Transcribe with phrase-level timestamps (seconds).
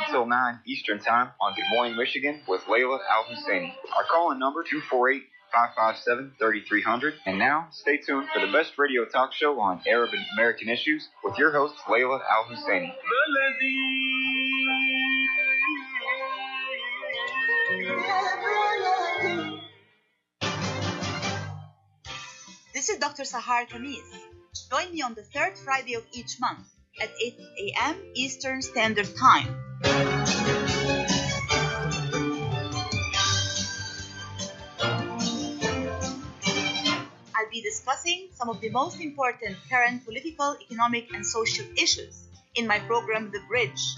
[0.00, 3.72] until 9 Eastern Time on Good Morning Michigan with Layla Al Husseini.
[3.96, 5.22] Our call in number 248
[5.52, 7.14] 557 3300.
[7.26, 11.08] And now, stay tuned for the best radio talk show on Arab and American issues
[11.24, 12.92] with your host, Layla Al Husseini.
[22.74, 23.22] This is Dr.
[23.22, 24.04] Sahar Khamis.
[24.70, 27.96] Join me on the third Friday of each month at 8 a.m.
[28.14, 29.54] Eastern Standard Time.
[37.34, 42.66] I'll be discussing some of the most important current political, economic, and social issues in
[42.66, 43.96] my program, The Bridge.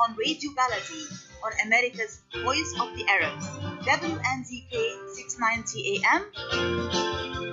[0.00, 1.04] On Radio Baladi,
[1.44, 3.46] on America's Voice of the Arabs,
[3.86, 4.72] WNZK
[5.14, 7.51] 690 AM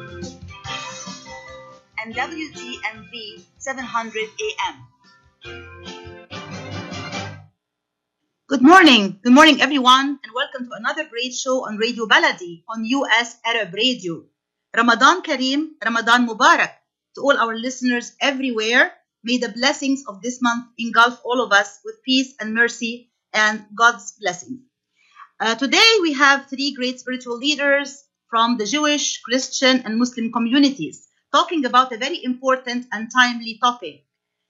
[2.00, 4.76] and WDMV 700 AM.
[8.48, 9.20] Good morning.
[9.22, 13.74] Good morning, everyone, and welcome to another great show on Radio Baladi on US Arab
[13.74, 14.24] Radio.
[14.76, 16.72] Ramadan Kareem, Ramadan Mubarak
[17.16, 18.94] to all our listeners everywhere.
[19.24, 23.66] May the blessings of this month engulf all of us with peace and mercy and
[23.76, 24.64] God's blessing.
[25.40, 31.09] Uh, today, we have three great spiritual leaders from the Jewish, Christian, and Muslim communities
[31.32, 34.06] talking about a very important and timely topic.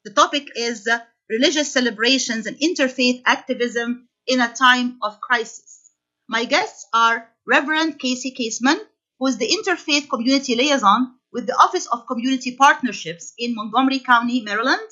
[0.06, 5.92] The topic is uh, religious celebrations and interfaith activism in a time of crisis.
[6.28, 8.80] My guests are Reverend Casey Caseman,
[9.18, 14.42] who is the Interfaith Community Liaison with the Office of Community Partnerships in Montgomery County,
[14.42, 14.88] Maryland,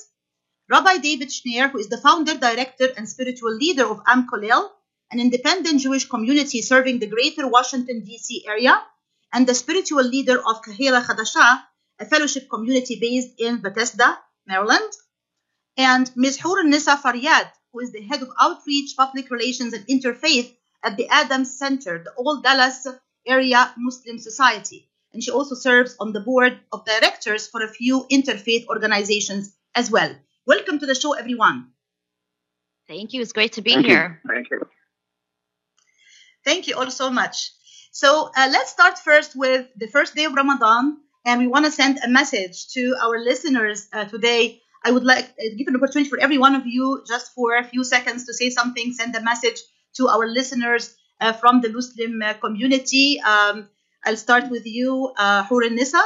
[0.68, 4.68] Rabbi David Shneyer, who is the founder, director, and spiritual leader of Am Kolel,
[5.10, 8.44] an independent Jewish community serving the greater Washington, D.C.
[8.46, 8.82] area,
[9.32, 11.62] and the spiritual leader of Kahila Chadasha,
[11.98, 14.92] a fellowship community based in Bethesda, Maryland,
[15.76, 16.38] and Ms.
[16.38, 21.08] Hur Nisa Faryad, who is the head of outreach, public relations, and interfaith at the
[21.08, 22.86] Adams Center, the All Dulles
[23.26, 24.88] Area Muslim Society.
[25.12, 29.90] And she also serves on the board of directors for a few interfaith organizations as
[29.90, 30.14] well.
[30.46, 31.68] Welcome to the show, everyone.
[32.86, 33.22] Thank you.
[33.22, 33.92] It's great to be Thank you.
[33.92, 34.20] here.
[34.26, 34.66] Thank you.
[36.44, 37.52] Thank you all so much.
[37.92, 40.98] So uh, let's start first with the first day of Ramadan,
[41.28, 44.62] and we want to send a message to our listeners uh, today.
[44.82, 47.64] I would like to give an opportunity for every one of you, just for a
[47.64, 49.60] few seconds, to say something, send a message
[49.96, 53.20] to our listeners uh, from the Muslim uh, community.
[53.20, 53.68] Um,
[54.06, 56.02] I'll start with you, uh, Hur Nisa.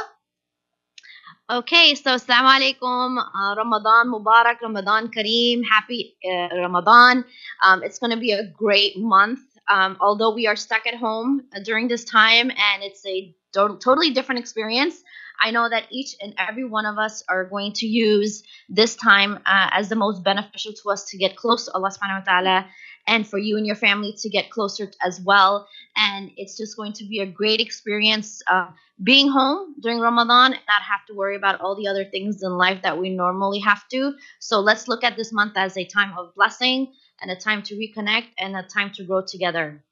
[1.49, 7.23] Okay, so Assalamu alaikum, uh, Ramadan Mubarak, Ramadan Kareem, happy uh, Ramadan.
[7.63, 9.39] Um, it's going to be a great month.
[9.69, 14.11] Um, although we are stuck at home uh, during this time and it's a totally
[14.11, 15.01] different experience,
[15.39, 19.35] I know that each and every one of us are going to use this time
[19.45, 22.67] uh, as the most beneficial to us to get close to Allah subhanahu wa ta'ala
[23.07, 25.67] and for you and your family to get closer as well.
[25.95, 28.67] And it's just going to be a great experience uh,
[29.01, 32.51] being home during Ramadan and not have to worry about all the other things in
[32.51, 34.13] life that we normally have to.
[34.39, 37.75] So let's look at this month as a time of blessing and a time to
[37.75, 39.83] reconnect and a time to grow together.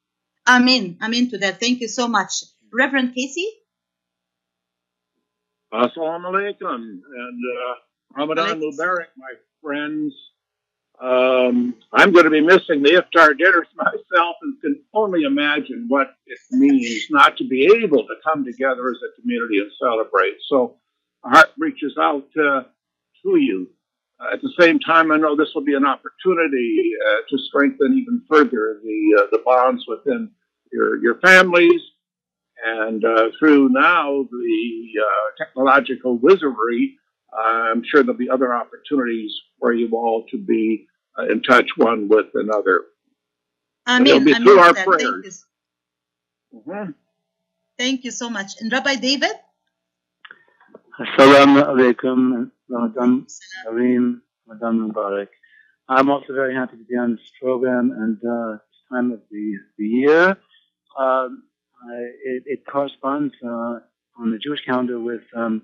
[0.46, 0.98] Amen.
[1.02, 1.60] Amen to that.
[1.60, 2.44] Thank you so much.
[2.72, 3.48] Reverend Casey?
[5.72, 7.74] Assalamu alaikum and uh,
[8.16, 9.32] Ramadan Alaikum Mubarak, my
[9.62, 10.14] friends.
[11.00, 16.14] Um, I'm going to be missing the iftar dinners myself and can only imagine what
[16.26, 20.36] it means not to be able to come together as a community and celebrate.
[20.48, 20.76] So,
[21.24, 22.62] our heart reaches out uh,
[23.24, 23.68] to you.
[24.20, 27.98] Uh, at the same time, I know this will be an opportunity uh, to strengthen
[27.98, 30.30] even further the uh, the bonds within
[30.70, 31.80] your your families
[32.64, 36.98] and uh, through now the uh, technological wizardry,
[37.36, 40.86] I'm sure there'll be other opportunities for you all to be
[41.18, 42.82] uh, in touch one with another.
[43.88, 44.06] Amen.
[44.06, 44.84] It'll be Amen through to our that.
[44.86, 45.44] Thank prayers.
[46.52, 46.62] you.
[46.66, 46.94] Mhm.
[47.78, 48.60] Thank you so much.
[48.60, 49.32] And Rabbi David?
[51.00, 53.26] Assalamu alaikum, Ramadan
[53.66, 55.28] Kareem, Ramadan Mubarak.
[55.88, 59.54] I'm also very happy to be on this program and uh, this time of the,
[59.78, 60.36] the year.
[60.98, 61.51] Um, I,
[62.24, 63.80] it, it corresponds uh,
[64.18, 65.62] on the Jewish calendar with um,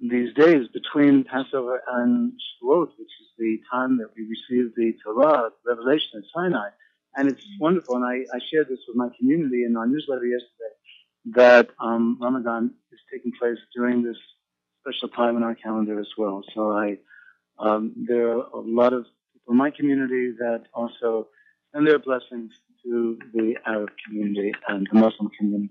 [0.00, 5.50] these days between Passover and Shavuot, which is the time that we receive the Torah,
[5.66, 6.68] revelation at Sinai.
[7.16, 10.74] And it's wonderful, and I, I shared this with my community in our newsletter yesterday,
[11.34, 14.16] that um, Ramadan is taking place during this
[14.80, 16.42] special time in our calendar as well.
[16.54, 16.98] So I,
[17.58, 21.28] um, there are a lot of people in my community that also
[21.74, 22.52] send their blessings
[22.84, 25.70] to the Arab community and the Muslim community.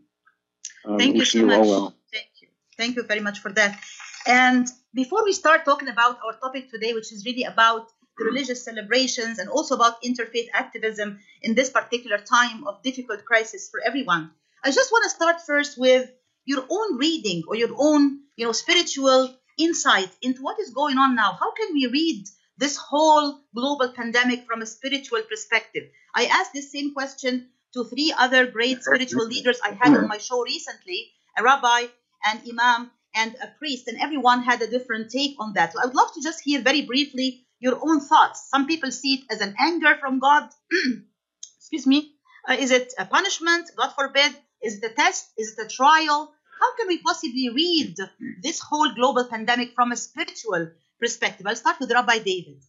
[0.86, 1.58] Um, Thank you so much.
[1.58, 1.96] all well.
[2.12, 2.48] Thank you.
[2.78, 3.80] Thank you very much for that.
[4.28, 8.64] And before we start talking about our topic today, which is really about the religious
[8.64, 14.32] celebrations and also about interfaith activism in this particular time of difficult crisis for everyone,
[14.64, 16.12] I just want to start first with
[16.46, 21.16] your own reading or your own, you know, spiritual insight into what is going on
[21.16, 21.38] now.
[21.40, 22.26] How can we read
[22.60, 25.84] this whole global pandemic from a spiritual perspective?
[26.14, 30.18] I asked this same question to three other great spiritual leaders I had on my
[30.18, 31.88] show recently, a rabbi,
[32.26, 35.74] an imam, and a priest, and everyone had a different take on that.
[35.74, 38.50] So I would love to just hear very briefly your own thoughts.
[38.50, 40.50] Some people see it as an anger from God.
[41.58, 42.14] Excuse me.
[42.48, 43.70] Uh, is it a punishment?
[43.76, 44.36] God forbid.
[44.62, 45.30] Is it a test?
[45.38, 46.34] Is it a trial?
[46.60, 47.96] How can we possibly read
[48.42, 51.46] this whole global pandemic from a spiritual perspective?
[51.48, 52.62] I'll start with Rabbi David.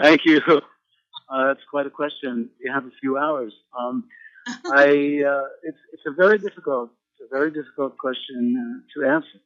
[0.00, 0.40] Thank you.
[0.46, 2.50] Uh, that's quite a question.
[2.60, 3.52] You have a few hours.
[3.78, 4.08] Um,
[4.72, 9.38] I uh, it's it's a very difficult it's a very difficult question uh, to answer.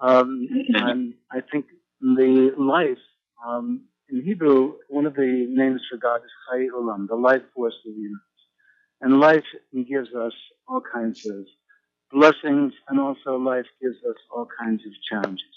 [0.00, 1.66] Um, and I think
[2.00, 2.98] the life
[3.46, 7.74] um, in Hebrew, one of the names for God is Chai Olam, the life force
[7.86, 8.20] of the universe.
[9.00, 9.44] And life
[9.88, 10.32] gives us
[10.68, 11.46] all kinds of
[12.10, 15.54] blessings, and also life gives us all kinds of challenges.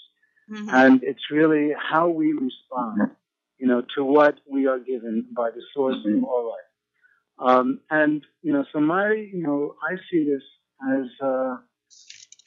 [0.50, 0.72] Mhm.
[0.72, 3.10] And it's really how we respond,
[3.58, 6.70] you know, to what we are given by the source of all life.
[7.38, 10.42] Um, and, you know, so my, you know, I see this
[10.96, 11.56] as uh,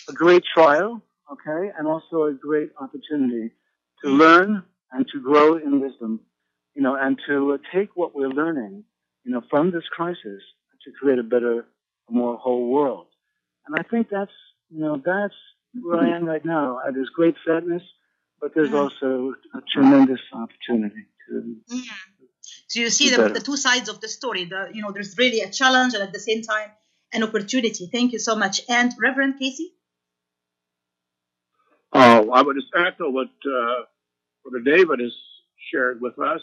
[0.09, 1.01] a great trial,
[1.31, 3.51] okay, and also a great opportunity
[4.03, 6.19] to learn and to grow in wisdom,
[6.75, 8.83] you know, and to uh, take what we're learning,
[9.23, 10.41] you know, from this crisis
[10.83, 11.65] to create a better,
[12.09, 13.07] more whole world.
[13.67, 14.31] And I think that's,
[14.69, 15.35] you know, that's
[15.79, 16.79] where I am right now.
[16.85, 17.83] Uh, There's great sadness,
[18.39, 21.55] but there's also a tremendous opportunity to.
[21.69, 21.83] Mhm.
[22.67, 24.45] So you see the, the two sides of the story.
[24.45, 26.69] The you know there's really a challenge and at the same time
[27.13, 27.87] an opportunity.
[27.91, 28.61] Thank you so much.
[28.69, 29.73] And Reverend Casey.
[31.93, 33.83] Oh, I would just echo what uh,
[34.43, 35.13] Brother David has
[35.71, 36.41] shared with us.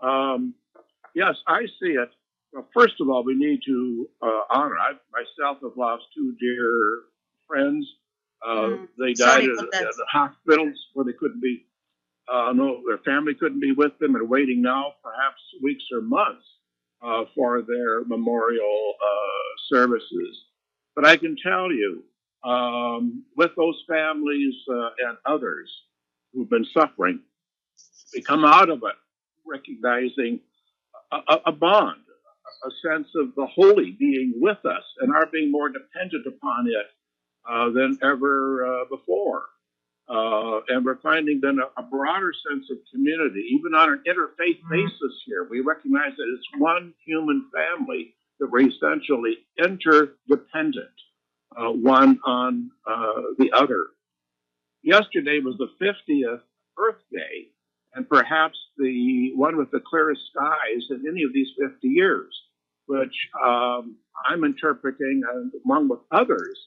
[0.00, 0.54] Um,
[1.14, 2.08] yes, I see it.
[2.52, 4.78] Well, first of all, we need to uh, honor.
[4.78, 7.02] I myself have lost two dear
[7.48, 7.86] friends.
[8.46, 11.66] Uh, Mm, they sorry died at, at the hospitals where they couldn't be.
[12.32, 16.44] Uh, no, their family couldn't be with them, and waiting now, perhaps weeks or months,
[17.02, 20.44] uh, for their memorial uh, services.
[20.94, 22.04] But I can tell you,
[22.44, 25.70] um, with those families uh, and others
[26.32, 27.20] who've been suffering,
[28.14, 28.96] we come out of it
[29.46, 30.40] recognizing
[31.12, 32.00] a- a bond,
[32.64, 36.86] a sense of the holy being with us and our being more dependent upon it
[37.48, 39.44] uh, than ever uh, before.
[40.08, 44.58] Uh, and we're finding then a, a broader sense of community, even on an interfaith
[44.68, 45.46] basis here.
[45.48, 50.88] We recognize that it's one human family that we're essentially interdependent
[51.56, 53.86] uh, one on uh, the other.
[54.82, 56.40] Yesterday was the 50th
[56.78, 57.48] Earth Day,
[57.94, 62.34] and perhaps the one with the clearest skies in any of these 50 years,
[62.86, 65.22] which um, I'm interpreting,
[65.66, 66.58] along with others,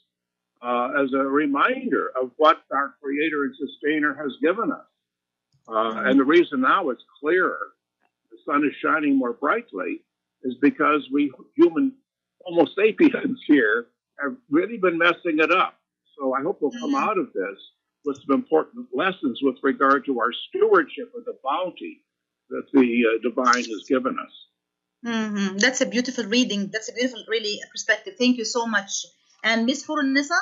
[0.64, 4.86] uh, as a reminder of what our Creator and Sustainer has given us.
[5.68, 7.60] Uh, and the reason now it's clearer,
[8.32, 10.02] the sun is shining more brightly,
[10.44, 11.94] is because we human
[12.46, 13.88] Homo sapiens here
[14.22, 15.76] have really been messing it up.
[16.18, 17.02] So I hope we'll come Mhm.
[17.08, 17.60] out of this
[18.06, 22.04] with some important lessons with regard to our stewardship of the bounty
[22.50, 24.34] that the uh, divine has given us.
[25.04, 26.68] hmm That's a beautiful reading.
[26.72, 28.16] That's a beautiful, really, perspective.
[28.18, 29.06] Thank you so much.
[29.44, 30.40] And Miss Furunisa.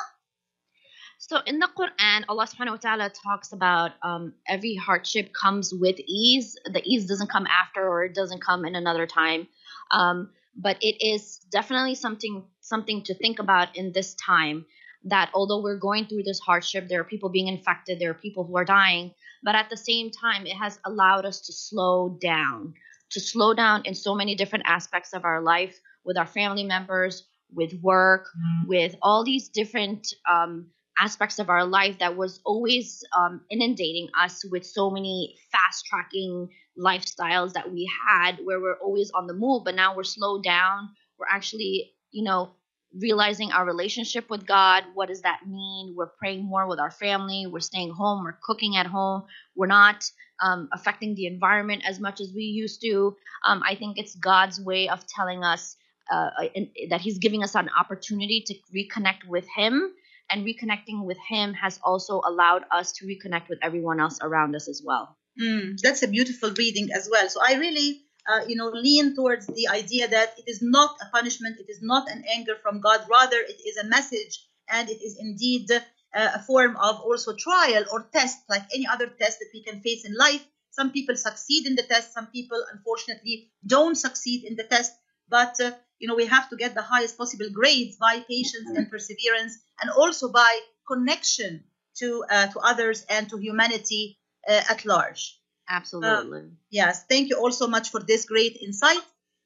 [1.18, 6.00] So in the Quran, Allah subhanahu wa ta'ala talks about um, every hardship comes with
[6.00, 6.56] ease.
[6.64, 9.46] The ease doesn't come after or it doesn't come in another time.
[9.92, 14.66] Um, but it is definitely something something to think about in this time
[15.04, 18.44] that although we're going through this hardship, there are people being infected, there are people
[18.44, 22.74] who are dying, but at the same time, it has allowed us to slow down,
[23.10, 27.24] to slow down in so many different aspects of our life with our family members,
[27.54, 28.26] with work,
[28.66, 30.66] with all these different um,
[30.98, 36.48] aspects of our life that was always um, inundating us with so many fast tracking
[36.78, 40.88] lifestyles that we had where we're always on the move but now we're slowed down
[41.18, 42.50] we're actually you know
[42.98, 44.84] realizing our relationship with God.
[44.94, 45.94] What does that mean?
[45.96, 47.46] We're praying more with our family.
[47.46, 48.24] We're staying home.
[48.24, 49.24] We're cooking at home.
[49.56, 50.04] We're not
[50.40, 53.16] um, affecting the environment as much as we used to.
[53.46, 55.76] Um, I think it's God's way of telling us
[56.10, 59.92] uh, in, that He's giving us an opportunity to reconnect with Him.
[60.30, 64.66] And reconnecting with Him has also allowed us to reconnect with everyone else around us
[64.66, 65.18] as well.
[65.40, 67.28] Mm, that's a beautiful reading as well.
[67.28, 71.10] So I really uh, you know, lean towards the idea that it is not a
[71.10, 74.38] punishment, it is not an anger from God, rather it is a message
[74.70, 75.80] and it is indeed uh,
[76.14, 80.04] a form of also trial or test, like any other test that we can face
[80.04, 80.44] in life.
[80.70, 84.92] Some people succeed in the test, some people unfortunately don't succeed in the test,
[85.28, 88.90] but uh, you know we have to get the highest possible grades by patience and
[88.90, 90.52] perseverance, and also by
[90.86, 91.62] connection
[91.94, 94.18] to uh, to others and to humanity
[94.48, 95.38] uh, at large.
[95.70, 96.40] Absolutely.
[96.40, 99.04] Uh, yes, thank you all so much for this great insight.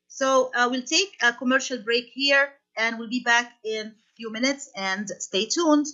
[0.08, 4.32] So uh, we'll take a commercial break here and we'll be back in a few
[4.32, 5.86] minutes and stay tuned.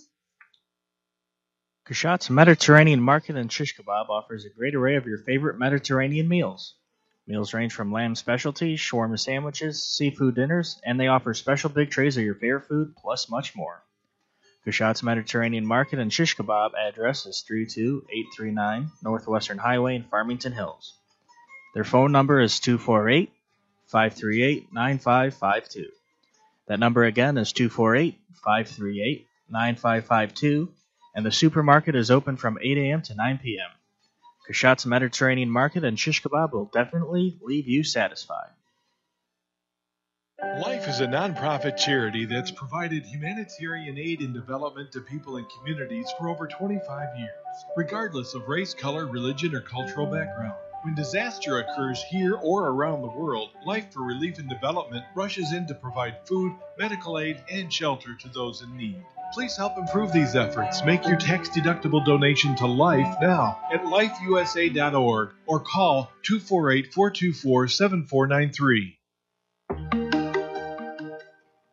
[1.85, 6.75] Kashat's Mediterranean Market and Shish Kebab offers a great array of your favorite Mediterranean meals.
[7.25, 12.17] Meals range from lamb specialties, shawarma sandwiches, seafood dinners, and they offer special big trays
[12.17, 13.81] of your favorite food, plus much more.
[14.65, 20.93] Kashat's Mediterranean Market and Shish Kebab address is 32839 Northwestern Highway in Farmington Hills.
[21.73, 23.31] Their phone number is 248
[23.87, 25.91] 538 9552.
[26.67, 30.69] That number again is 248 538 9552,
[31.15, 33.01] and the supermarket is open from 8 a.m.
[33.03, 33.69] to 9 p.m.
[34.47, 38.49] Kashat's Mediterranean Market and Shish Kebab will definitely leave you satisfied.
[40.61, 46.11] Life is a nonprofit charity that's provided humanitarian aid and development to people and communities
[46.19, 47.31] for over 25 years,
[47.77, 50.55] regardless of race, color, religion, or cultural background.
[50.83, 55.65] When disaster occurs here or around the world, Life for Relief and Development rushes in
[55.67, 59.01] to provide food, medical aid, and shelter to those in need.
[59.32, 60.84] Please help improve these efforts.
[60.84, 68.98] Make your tax deductible donation to Life now at lifeusa.org or call 248 424 7493.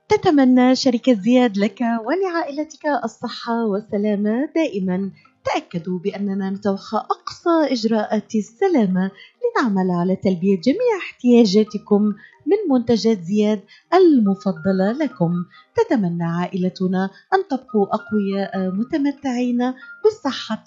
[0.09, 5.11] تتمنى شركة زياد لك ولعائلتك الصحة والسلامة دائما
[5.44, 9.10] تأكدوا بأننا نتوخى أقصى إجراءات السلامة
[9.42, 12.02] لنعمل على تلبية جميع احتياجاتكم
[12.46, 13.62] من منتجات زياد
[13.94, 15.44] المفضلة لكم
[15.74, 20.64] تتمنى عائلتنا أن تبقوا أقوياء متمتعين بالصحة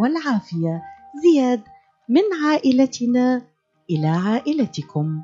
[0.00, 0.82] والعافية
[1.22, 1.62] زياد
[2.08, 3.42] من عائلتنا
[3.90, 5.22] إلى عائلتكم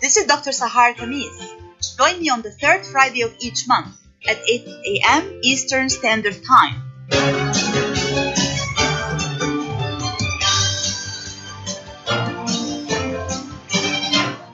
[0.00, 0.52] This is Dr.
[0.52, 1.67] Sahar Khamis.
[1.98, 5.40] Join me on the third Friday of each month at 8 a.m.
[5.42, 6.80] Eastern Standard Time.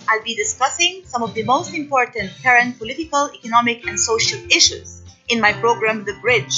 [0.09, 5.39] I'll be discussing some of the most important current political, economic, and social issues in
[5.39, 6.57] my program, The Bridge.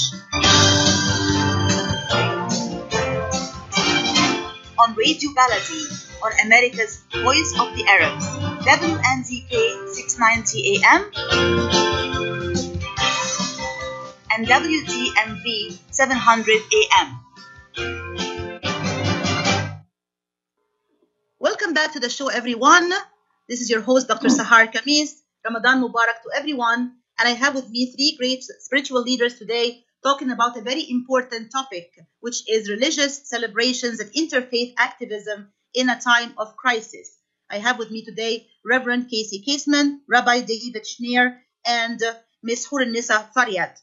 [4.78, 5.83] On Radio Baladi,
[6.23, 11.03] on America's Voice of the Arabs, WNZK 690 AM
[14.33, 17.21] and WDMV 700 AM.
[21.39, 22.91] Welcome back to the show, everyone.
[23.49, 24.27] This is your host, Dr.
[24.27, 25.15] Sahar Khamis.
[25.45, 26.97] Ramadan Mubarak to everyone.
[27.21, 31.53] And I have with me three great spiritual leaders today talking about a very important
[31.53, 37.17] topic, which is religious celebrations and interfaith activism in a time of crisis.
[37.50, 42.67] I have with me today Reverend Casey Caseman, Rabbi David Shneyer, and uh, Ms.
[42.69, 43.75] Hurnisa Faryad.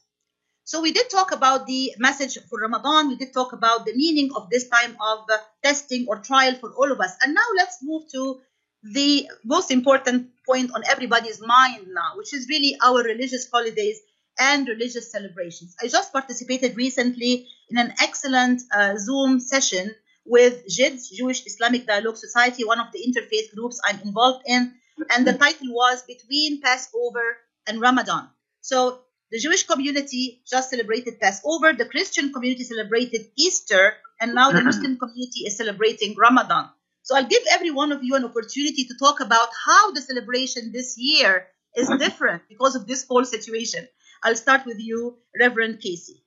[0.64, 3.08] So we did talk about the message for Ramadan.
[3.08, 6.72] We did talk about the meaning of this time of uh, testing or trial for
[6.72, 7.14] all of us.
[7.22, 8.40] And now let's move to
[8.82, 14.00] the most important point on everybody's mind now, which is really our religious holidays
[14.38, 15.76] and religious celebrations.
[15.82, 19.94] I just participated recently in an excellent uh, Zoom session
[20.24, 24.74] with JIDS, Jewish Islamic Dialogue Society, one of the interfaith groups I'm involved in.
[25.10, 28.28] And the title was Between Passover and Ramadan.
[28.60, 29.00] So
[29.30, 34.96] the Jewish community just celebrated Passover, the Christian community celebrated Easter, and now the Muslim
[35.02, 36.70] community is celebrating Ramadan.
[37.02, 40.72] So I'll give every one of you an opportunity to talk about how the celebration
[40.72, 43.86] this year is different because of this whole situation.
[44.22, 46.23] I'll start with you, Reverend Casey.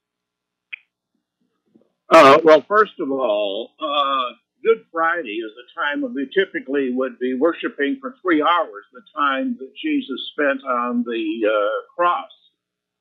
[2.10, 4.34] Uh, well, first of all, uh,
[4.64, 9.02] Good Friday is a time when we typically would be worshiping for three hours, the
[9.16, 12.32] time that Jesus spent on the uh, cross,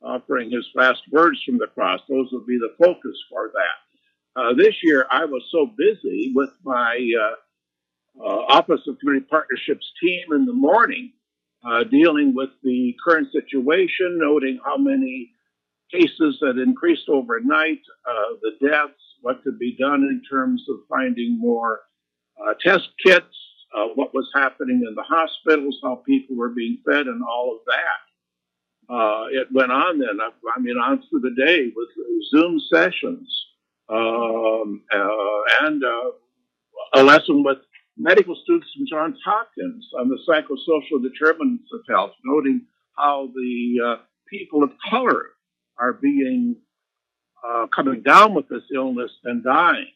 [0.03, 2.01] offering his last words from the cross.
[2.09, 4.41] Those would be the focus for that.
[4.41, 10.33] Uh, this year, I was so busy with my uh, Office of Community Partnerships team
[10.33, 11.13] in the morning,
[11.65, 15.31] uh, dealing with the current situation, noting how many
[15.93, 21.39] cases that increased overnight, uh, the deaths, what could be done in terms of finding
[21.39, 21.81] more
[22.41, 23.25] uh, test kits,
[23.77, 27.61] uh, what was happening in the hospitals, how people were being fed, and all of
[27.67, 28.95] that.
[28.95, 31.89] Uh, it went on then, I, I, mean, on through the day with
[32.31, 33.29] Zoom sessions
[33.89, 36.11] um, uh, and uh,
[36.95, 37.59] a lesson with
[37.97, 42.63] medical students from Johns Hopkins on the psychosocial determinants of health, noting
[42.97, 43.99] how the
[44.31, 45.31] people of color
[45.79, 46.57] are being
[47.47, 49.91] uh, coming down with this illness and dying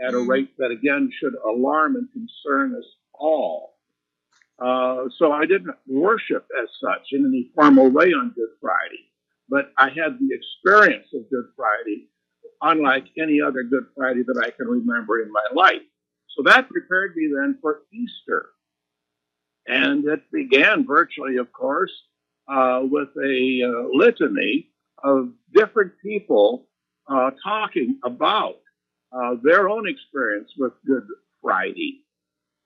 [0.00, 0.28] at a mm.
[0.28, 3.74] rate that again should alarm and concern us all.
[4.58, 9.10] Uh, so I didn't worship as such in any formal way on Good Friday,
[9.48, 12.08] but I had the experience of Good Friday,
[12.62, 15.82] unlike any other Good Friday that I can remember in my life.
[16.36, 18.50] So that prepared me then for Easter.
[19.66, 21.92] And it began virtually, of course,
[22.48, 24.70] uh, with a uh, litany
[25.04, 26.66] of different people
[27.08, 28.56] uh, talking about
[29.12, 31.06] uh, their own experience with Good
[31.42, 32.02] Friday.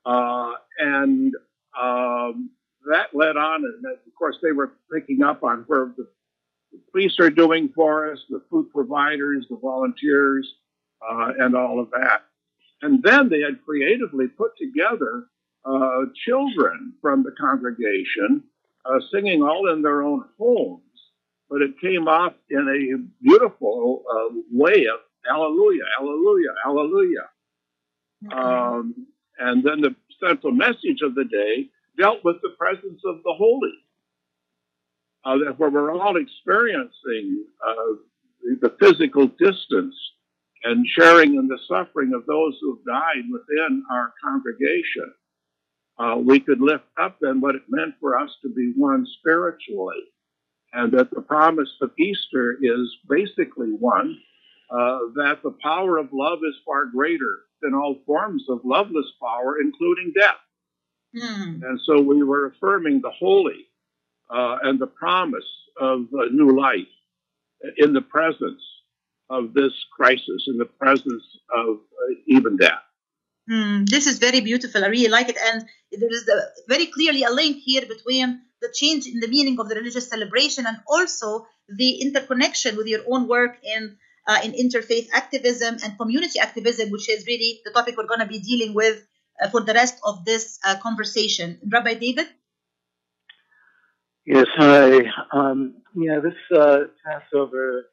[0.07, 1.35] Uh, and
[1.79, 2.51] um,
[2.91, 6.07] that led on, and of course, they were picking up on where the
[6.93, 10.49] police are doing for us, the food providers, the volunteers,
[11.03, 12.23] uh, and all of that.
[12.83, 15.27] And then they had creatively put together
[15.65, 18.45] uh, children from the congregation
[18.85, 20.83] uh, singing all in their own homes
[21.51, 27.29] but it came off in a beautiful uh, way of Hallelujah, Hallelujah, Hallelujah.
[28.25, 28.39] Mm-hmm.
[28.39, 29.07] Um,
[29.39, 33.73] and then the central message of the day dealt with the presence of the Holy,
[35.25, 37.95] uh, where we're all experiencing uh,
[38.61, 39.95] the physical distance
[40.65, 45.13] and sharing in the suffering of those who've died within our congregation.
[45.99, 50.05] Uh, we could lift up then what it meant for us to be one spiritually
[50.73, 54.19] and that the promise of Easter is basically one
[54.71, 59.61] uh, that the power of love is far greater than all forms of loveless power,
[59.61, 60.37] including death.
[61.17, 61.63] Mm.
[61.63, 63.67] And so we were affirming the holy
[64.31, 65.49] uh, and the promise
[65.81, 66.87] of a new life
[67.79, 68.63] in the presence
[69.31, 72.83] of this crisis, in the presence of uh, even death.
[73.51, 74.85] Mm, this is very beautiful.
[74.85, 75.39] I really like it.
[75.43, 76.29] And there is
[76.69, 80.67] very clearly a link here between the change in the meaning of the religious celebration
[80.67, 86.39] and also the interconnection with your own work in uh, in interfaith activism and community
[86.39, 89.03] activism, which is really the topic we're going to be dealing with
[89.43, 91.59] uh, for the rest of this uh, conversation.
[91.67, 92.27] Rabbi David?
[94.27, 95.01] Yes, hi.
[95.33, 97.87] Um, yeah, this uh, Passover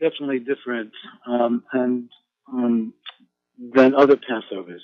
[0.00, 0.92] definitely different
[1.26, 2.08] um, and
[2.52, 2.94] um,
[3.58, 4.80] than other Passovers.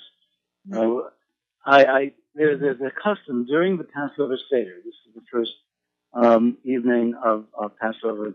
[0.68, 0.76] Mm-hmm.
[0.76, 1.08] Uh,
[1.66, 4.76] I, I there's, there's a custom during the Passover Seder.
[4.84, 5.52] This is the first
[6.12, 8.34] um, evening of, of Passover.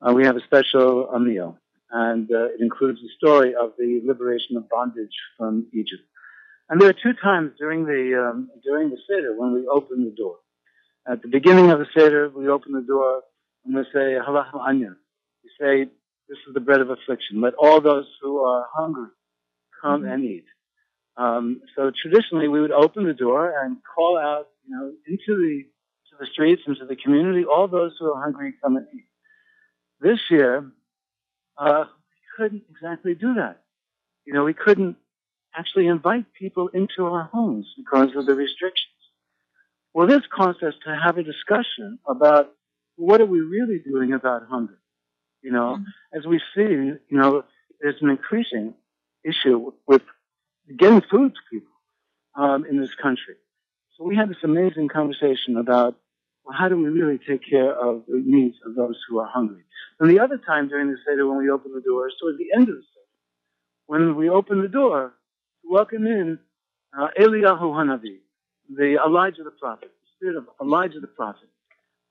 [0.00, 1.58] Uh, we have a special meal,
[1.90, 6.02] and uh, it includes the story of the liberation of bondage from Egypt.
[6.70, 10.14] And there are two times during the um, during the Seder when we open the
[10.16, 10.36] door.
[11.06, 13.22] At the beginning of the Seder, we open the door
[13.66, 14.94] and we say Halach Anya.
[15.42, 15.90] We say,
[16.28, 17.40] "This is the bread of affliction.
[17.40, 19.08] Let all those who are hungry
[19.80, 20.12] come mm-hmm.
[20.12, 20.44] and eat."
[21.16, 25.64] Um, so traditionally, we would open the door and call out, you know, into the
[26.10, 29.06] to the streets, into the community, all those who are hungry come and eat.
[30.00, 30.70] This year,
[31.58, 33.62] uh, we couldn't exactly do that.
[34.24, 34.96] You know, we couldn't
[35.54, 38.86] actually invite people into our homes because of the restrictions.
[39.92, 42.52] Well, this caused us to have a discussion about
[42.96, 44.78] what are we really doing about hunger.
[45.42, 46.18] You know, mm-hmm.
[46.18, 47.44] as we see, you know,
[47.80, 48.74] there's an increasing
[49.24, 50.02] issue with
[50.76, 51.72] getting food to people
[52.34, 53.34] um, in this country.
[53.96, 55.96] So we had this amazing conversation about
[56.44, 59.62] well, how do we really take care of the needs of those who are hungry.
[59.98, 62.68] And the other time during the Seder when we opened the doors, towards the end
[62.68, 63.06] of the Seder,
[63.86, 65.12] when we opened the door
[65.62, 66.38] to welcome in
[66.98, 68.18] uh, Eliyahu Hanavi,
[68.74, 71.48] the Elijah the prophet, the spirit of Elijah the prophet,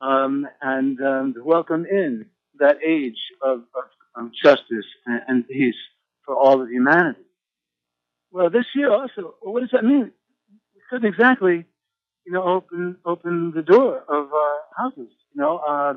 [0.02, 2.28] um, and um, welcome in
[2.60, 3.84] that age of, of,
[4.26, 5.76] of justice and, and peace
[6.30, 7.26] for all of humanity.
[8.32, 10.12] Well, this year also, what does that mean?
[10.76, 11.66] We couldn't exactly,
[12.24, 15.96] you know, open open the door of our houses, you know, uh,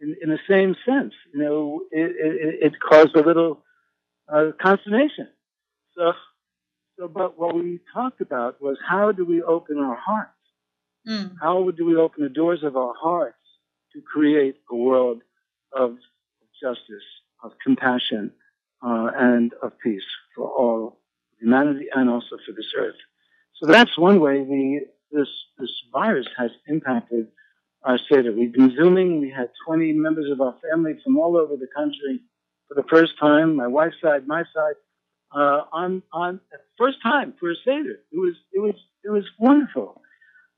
[0.00, 1.14] in, in the same sense.
[1.32, 3.62] You know, it, it, it caused a little
[4.28, 5.28] uh, consternation.
[5.96, 6.14] So,
[6.98, 10.32] so, but what we talked about was how do we open our hearts?
[11.08, 11.36] Mm.
[11.40, 13.36] How do we open the doors of our hearts
[13.92, 15.22] to create a world
[15.72, 15.96] of
[16.60, 17.06] justice,
[17.44, 18.32] of compassion,
[18.82, 21.00] uh, and of peace for all
[21.38, 22.96] humanity and also for this earth.
[23.54, 24.80] so that's one way the
[25.12, 27.26] this this virus has impacted
[27.82, 28.32] our Seder.
[28.32, 29.20] We've been Zooming.
[29.20, 32.20] We had 20 members of our family from all over the country
[32.68, 34.74] for the first time, my wife's side, my side,
[35.34, 36.40] uh, on, on
[36.78, 37.98] first time for a Seder.
[38.12, 40.00] It was, it was, it was wonderful.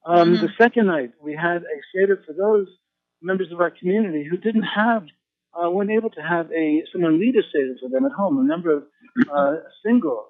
[0.05, 0.41] Um, Mhm.
[0.41, 2.69] The second night, we had a Seder for those
[3.23, 5.07] members of our community who didn't have,
[5.55, 8.45] uh, weren't able to have a, someone lead a Seder for them at home, a
[8.45, 8.85] number of,
[9.33, 10.29] uh, single,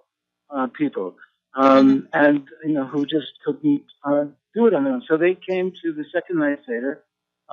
[0.50, 1.16] uh, people,
[1.54, 5.02] um, and, you know, who just couldn't, uh, do it on their own.
[5.08, 7.04] So they came to the second night Seder,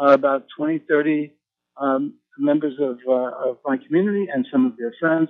[0.02, 1.34] uh, about 20, 30,
[1.78, 5.30] um, members of, uh, of my community and some of their friends,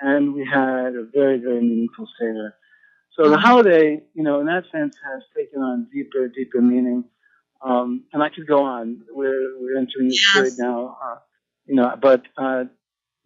[0.00, 2.54] and we had a very, very meaningful Seder.
[3.16, 7.04] So the holiday, you know, in that sense, has taken on deeper, deeper meaning.
[7.60, 9.02] Um, and I could go on.
[9.10, 10.32] We're we're entering this Yes.
[10.34, 11.18] period now, uh,
[11.66, 11.94] you know.
[12.00, 12.64] But uh,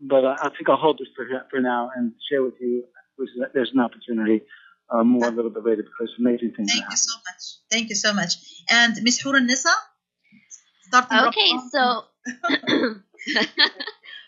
[0.01, 2.85] but I I think I'll hold this for for now and share with you.
[3.17, 4.43] Which is, there's an opportunity
[4.91, 7.43] uh, more a little bit later because amazing things Thank are you so much.
[7.71, 8.35] Thank you so much.
[8.71, 9.71] And Miss Hur Nisa,
[10.83, 12.05] starting Okay, so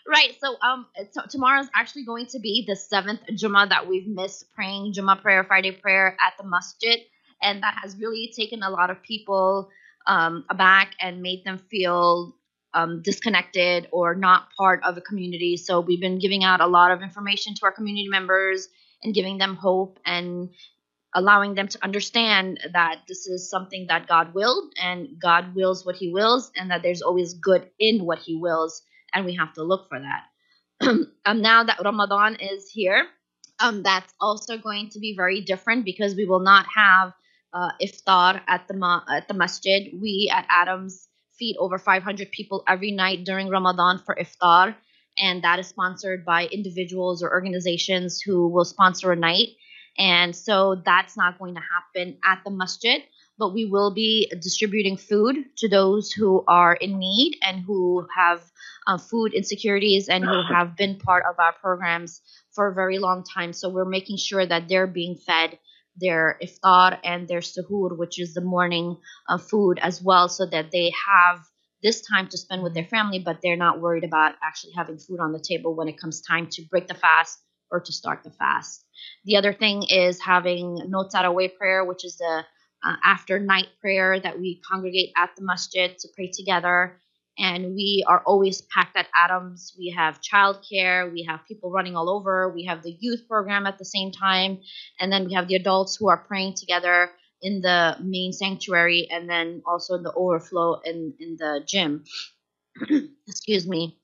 [0.07, 4.07] right, so um, so tomorrow is actually going to be the seventh Jummah that we've
[4.07, 6.99] missed praying Jummah prayer, Friday prayer at the masjid,
[7.41, 9.69] and that has really taken a lot of people
[10.07, 12.35] um aback and made them feel
[12.73, 15.57] um, disconnected or not part of a community.
[15.57, 18.67] So we've been giving out a lot of information to our community members
[19.03, 20.49] and giving them hope and
[21.15, 25.95] allowing them to understand that this is something that God willed and God wills what
[25.95, 29.63] he wills and that there's always good in what he wills and we have to
[29.63, 30.23] look for that.
[31.25, 33.07] um, now that Ramadan is here,
[33.59, 37.13] um, that's also going to be very different because we will not have
[37.53, 39.89] uh, iftar at the ma- at the masjid.
[39.99, 41.08] We at Adams
[41.39, 44.75] feed over 500 people every night during Ramadan for iftar,
[45.17, 49.49] and that is sponsored by individuals or organizations who will sponsor a night.
[49.97, 53.01] And so that's not going to happen at the masjid,
[53.37, 58.41] but we will be distributing food to those who are in need and who have
[58.87, 62.21] uh, food insecurities and who have been part of our programs
[62.51, 63.53] for a very long time.
[63.53, 65.59] So we're making sure that they're being fed
[65.99, 70.71] their iftar and their suhoor, which is the morning uh, food as well, so that
[70.71, 71.39] they have
[71.81, 75.19] this time to spend with their family, but they're not worried about actually having food
[75.19, 77.39] on the table when it comes time to break the fast
[77.71, 78.83] or to start the fast.
[79.25, 82.43] The other thing is having no taraweh prayer, which is the
[82.83, 86.99] uh, after night prayer that we congregate at the masjid to pray together.
[87.39, 89.73] And we are always packed at Adams.
[89.77, 93.77] We have childcare, we have people running all over, we have the youth program at
[93.77, 94.59] the same time,
[94.99, 99.29] and then we have the adults who are praying together in the main sanctuary and
[99.29, 102.03] then also in the overflow in, in the gym.
[103.27, 103.97] Excuse me.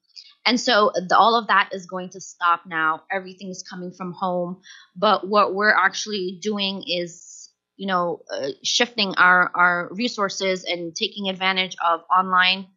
[0.45, 3.04] And so the, all of that is going to stop now.
[3.12, 4.62] Everything is coming from home.
[4.95, 11.30] But what we're actually doing is, you know, uh, shifting our, our resources and taking
[11.30, 12.67] advantage of online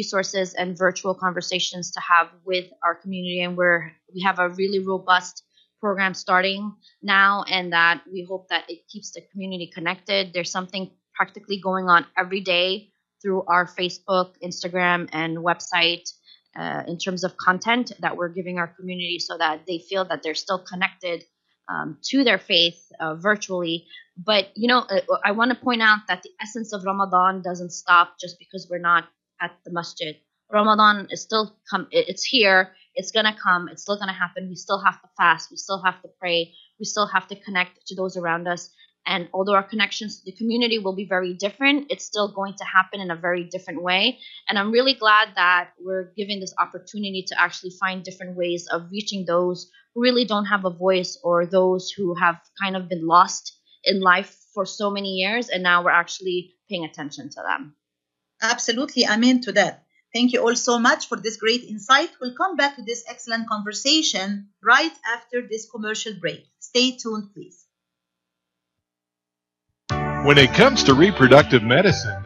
[0.00, 3.40] resources and virtual conversations to have with our community.
[3.44, 3.80] And we're,
[4.14, 5.34] we have a really robust
[5.84, 6.62] program starting
[7.02, 10.32] now, and that we hope that it keeps the community connected.
[10.32, 10.84] There's something
[11.18, 12.68] practically going on every day
[13.20, 16.06] through our Facebook, Instagram, and website
[16.60, 20.20] uh, in terms of content that we're giving our community so that they feel that
[20.22, 21.18] they're still connected
[21.72, 23.86] um, to their faith uh, virtually.
[24.30, 27.72] But, you know, uh, I want to point out that the essence of Ramadan doesn't
[27.82, 29.04] stop just because we're not
[29.40, 30.16] at the masjid.
[30.50, 31.88] Ramadan is still come.
[31.90, 32.72] It's here.
[32.94, 33.68] It's gonna come.
[33.68, 34.48] It's still gonna happen.
[34.48, 35.50] We still have to fast.
[35.50, 36.54] We still have to pray.
[36.78, 38.70] We still have to connect to those around us.
[39.06, 42.64] And although our connections to the community will be very different, it's still going to
[42.64, 44.18] happen in a very different way.
[44.48, 48.90] And I'm really glad that we're given this opportunity to actually find different ways of
[48.90, 53.06] reaching those who really don't have a voice or those who have kind of been
[53.06, 55.48] lost in life for so many years.
[55.48, 57.76] And now we're actually paying attention to them.
[58.42, 59.84] Absolutely, amen to that.
[60.12, 62.10] Thank you all so much for this great insight.
[62.20, 66.46] We'll come back to this excellent conversation right after this commercial break.
[66.58, 67.66] Stay tuned, please.
[70.24, 72.25] When it comes to reproductive medicine,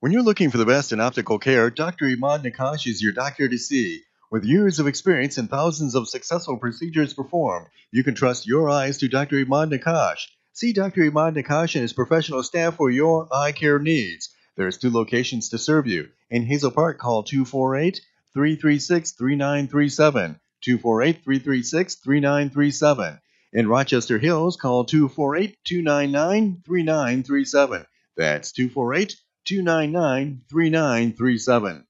[0.00, 2.04] When you're looking for the best in optical care, Dr.
[2.06, 4.02] Imad Nakash is your doctor to see.
[4.28, 8.98] With years of experience and thousands of successful procedures performed, you can trust your eyes
[8.98, 9.36] to Dr.
[9.36, 10.26] Imad Nakash.
[10.52, 11.02] See Dr.
[11.02, 14.34] Imad Nakash and his professional staff for your eye care needs.
[14.56, 16.08] There's two locations to serve you.
[16.28, 18.00] In Hazel Park, call 248
[18.34, 20.40] 336 3937.
[20.60, 23.20] 248 336 3937.
[23.52, 27.86] In Rochester Hills, call 248 299 3937.
[28.16, 31.85] That's 248 299 3937.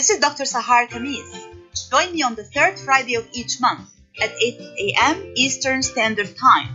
[0.00, 0.44] This is Dr.
[0.44, 1.28] Sahar Khamis.
[1.90, 3.84] Join me on the third Friday of each month
[4.16, 5.34] at 8 a.m.
[5.36, 6.72] Eastern Standard Time.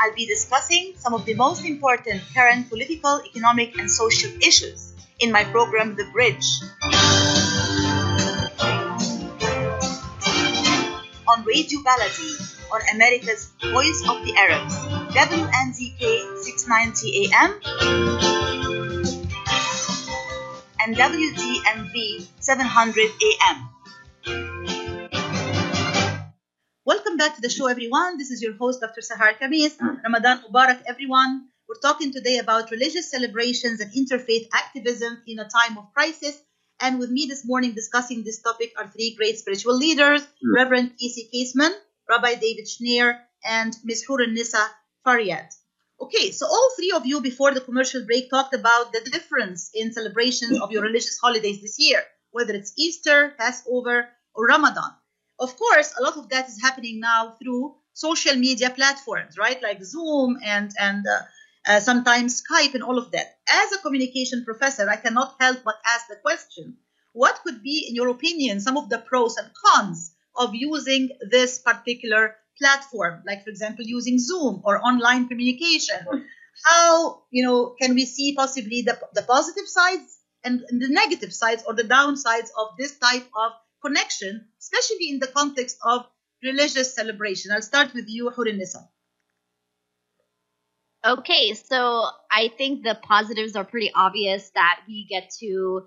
[0.00, 5.30] I'll be discussing some of the most important current political, economic, and social issues in
[5.30, 6.48] my program, The Bridge.
[11.28, 14.74] On Radio Baladi, on America's Voice of the Arabs,
[15.14, 17.60] WNZK 690 AM
[20.80, 23.68] and WDMV 700 AM.
[26.84, 28.18] Welcome back to the show, everyone.
[28.18, 29.00] This is your host, Dr.
[29.00, 29.80] Sahar Khamis.
[29.80, 31.48] Ramadan Mubarak, everyone.
[31.68, 36.40] We're talking today about religious celebrations and interfaith activism in a time of crisis.
[36.80, 40.54] And with me this morning discussing this topic are three great spiritual leaders hmm.
[40.54, 41.30] Reverend E.C.
[41.32, 41.72] Caseman,
[42.08, 44.04] Rabbi David Shneyer, and Ms.
[44.08, 44.66] Hur Nisa
[45.06, 45.54] Faryad.
[46.00, 49.92] Okay, so all three of you before the commercial break talked about the difference in
[49.92, 54.92] celebrations of your religious holidays this year, whether it's Easter, Passover, or Ramadan.
[55.38, 59.62] Of course, a lot of that is happening now through social media platforms, right?
[59.62, 61.22] Like Zoom and and uh,
[61.66, 63.38] uh, sometimes Skype and all of that.
[63.48, 66.76] As a communication professor, I cannot help but ask the question:
[67.12, 71.58] What could be, in your opinion, some of the pros and cons of using this
[71.58, 73.22] particular platform?
[73.26, 75.98] Like, for example, using Zoom or online communication.
[76.64, 81.64] How you know can we see possibly the the positive sides and the negative sides
[81.66, 83.52] or the downsides of this type of
[83.84, 86.06] connection, especially in the context of
[86.42, 87.50] religious celebration.
[87.50, 88.88] I'll start with you, Hurinisa.
[91.04, 95.86] Okay, so I think the positives are pretty obvious that we get to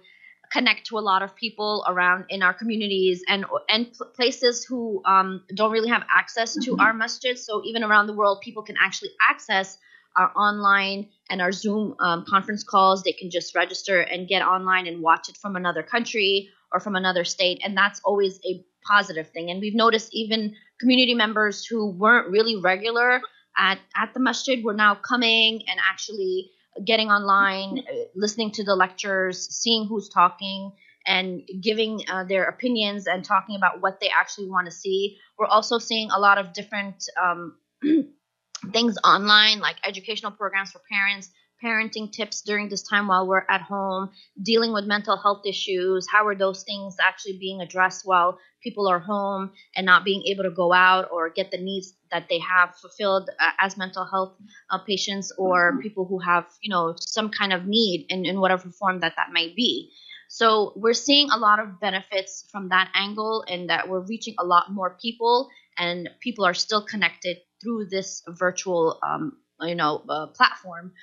[0.52, 5.44] connect to a lot of people around in our communities and and places who um,
[5.56, 7.38] don't really have access to our masjid.
[7.38, 9.78] So even around the world, people can actually access
[10.16, 13.04] our online and our Zoom um, conference calls.
[13.04, 16.96] They can just register and get online and watch it from another country or from
[16.96, 19.50] another state, and that's always a positive thing.
[19.50, 23.22] And we've noticed even community members who weren't really regular
[23.58, 26.52] at at the masjid were now coming and actually
[26.86, 30.72] getting online, uh, listening to the lectures, seeing who's talking,
[31.06, 35.18] and giving uh, their opinions and talking about what they actually want to see.
[35.38, 37.58] We're also seeing a lot of different um,
[38.72, 41.30] things online, like educational programs for parents,
[41.64, 46.08] parenting tips during this time while we're at home, dealing with mental health issues.
[46.12, 50.44] How are those things actually being addressed while people are home and not being able
[50.44, 54.36] to go out or get the needs that they have fulfilled uh, as mental health
[54.72, 58.70] uh, patients or people who have, you know, some kind of need in, in whatever
[58.70, 59.92] form that that might be.
[60.30, 64.46] So we're seeing a lot of benefits from that angle and that we're reaching a
[64.46, 70.28] lot more people and people are still connected through this virtual um, you know uh,
[70.28, 70.94] platform.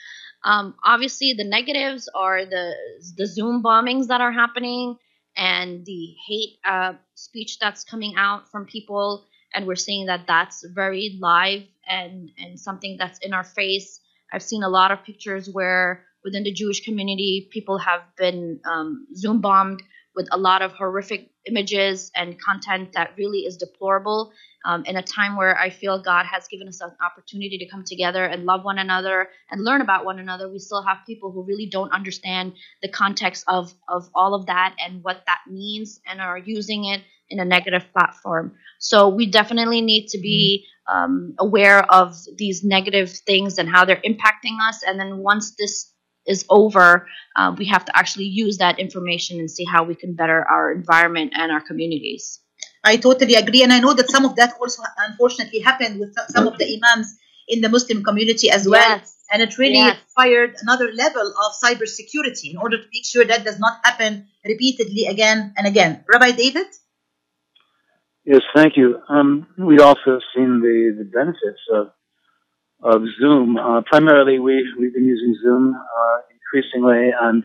[0.44, 2.74] Um, obviously, the negatives are the
[3.16, 4.96] the Zoom bombings that are happening
[5.36, 10.64] and the hate uh, speech that's coming out from people, and we're seeing that that's
[10.64, 14.00] very live and and something that's in our face.
[14.32, 19.06] I've seen a lot of pictures where within the Jewish community, people have been um,
[19.14, 19.82] Zoom bombed
[20.14, 24.32] with a lot of horrific images and content that really is deplorable
[24.64, 27.84] um, in a time where I feel God has given us an opportunity to come
[27.84, 30.50] together and love one another and learn about one another.
[30.50, 34.74] We still have people who really don't understand the context of, of all of that
[34.84, 38.54] and what that means and are using it in a negative platform.
[38.78, 44.02] So we definitely need to be um, aware of these negative things and how they're
[44.04, 44.82] impacting us.
[44.86, 45.93] And then once this
[46.26, 47.06] is over,
[47.36, 50.72] uh, we have to actually use that information and see how we can better our
[50.72, 52.40] environment and our communities.
[52.82, 56.46] I totally agree, and I know that some of that also unfortunately happened with some
[56.46, 57.16] of the imams
[57.48, 58.88] in the Muslim community as well.
[58.88, 59.10] Yes.
[59.32, 59.96] And it really Yes.
[60.08, 65.06] required another level of cybersecurity in order to make sure that does not happen repeatedly
[65.06, 66.04] again and again.
[66.06, 66.66] Rabbi David?
[68.24, 69.00] Yes, thank you.
[69.08, 71.88] Um, we also seen the, the benefits of
[72.84, 73.56] of Zoom.
[73.56, 77.42] Uh, primarily, we we've been using Zoom uh, increasingly, and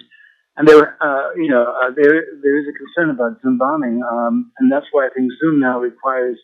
[0.57, 4.51] and there, uh, you know, uh, there there is a concern about Zoom bombing, um,
[4.59, 6.37] and that's why I think Zoom now requires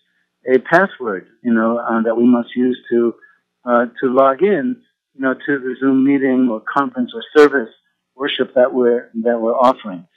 [0.47, 3.13] a password, you know, uh, that we must use to
[3.65, 4.81] uh, to log in,
[5.13, 7.73] you know, to the Zoom meeting or conference or service
[8.15, 10.07] worship that we're that we're offering.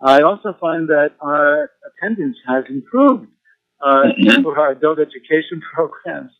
[0.00, 3.26] I also find that our attendance has improved
[3.84, 4.04] uh,
[4.42, 6.30] for our adult education programs,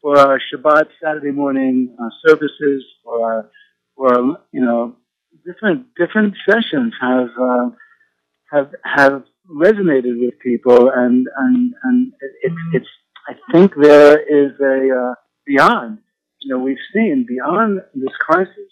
[0.00, 3.50] for our Shabbat Saturday morning uh, services, for our,
[3.96, 4.96] for our, you know,
[5.44, 7.70] different different sessions have uh,
[8.50, 12.88] have have resonated with people, and and and it, it's it's.
[13.28, 15.14] I think there is a uh,
[15.46, 15.98] beyond.
[16.40, 18.70] You know, we've seen beyond this crisis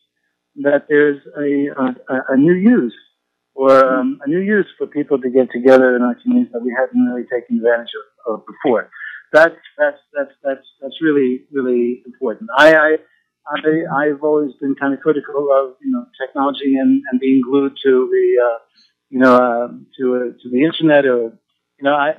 [0.57, 1.69] that there's a
[2.13, 2.95] a, a new use
[3.55, 6.75] or um, a new use for people to get together in our communities that we
[6.77, 7.91] haven't really taken advantage
[8.27, 8.91] of, of before.
[9.33, 12.51] That's that's that's that's that's really really important.
[12.57, 12.97] I, I
[13.47, 13.57] I
[13.97, 18.09] I've always been kind of critical of you know technology and, and being glued to
[18.11, 18.59] the uh,
[19.11, 21.33] you know uh, to uh, to the internet or
[21.79, 22.15] you know I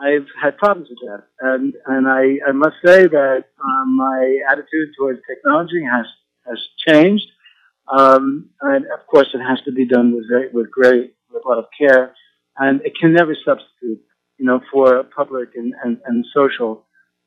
[0.00, 4.90] I've had problems with that and and I I must say that um, my attitude
[4.98, 6.06] towards technology has
[6.46, 7.26] has changed.
[7.90, 11.48] Um, and of course, it has to be done with very, with great, with a
[11.48, 12.14] lot of care,
[12.58, 14.02] and it can never substitute,
[14.38, 16.86] you know, for public and, and, and social,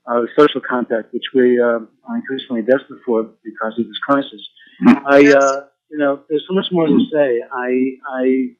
[0.09, 4.41] uh, social contact, which we uh, are increasingly desperate for because of this crisis.
[4.87, 7.41] I, uh, you know, there's so much more to say.
[7.51, 7.69] I,
[8.09, 8.55] I, you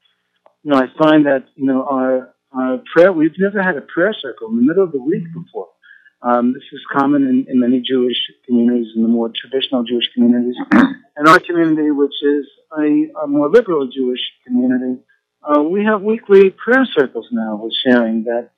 [0.65, 4.49] know, I find that, you know, our, our prayer, we've never had a prayer circle
[4.49, 5.69] in the middle of the week before.
[6.21, 10.55] Um, this is common in, in many Jewish communities, in the more traditional Jewish communities.
[11.17, 12.45] In our community, which is
[12.77, 15.01] a, a more liberal Jewish community,
[15.43, 18.49] uh, we have weekly prayer circles now with sharing that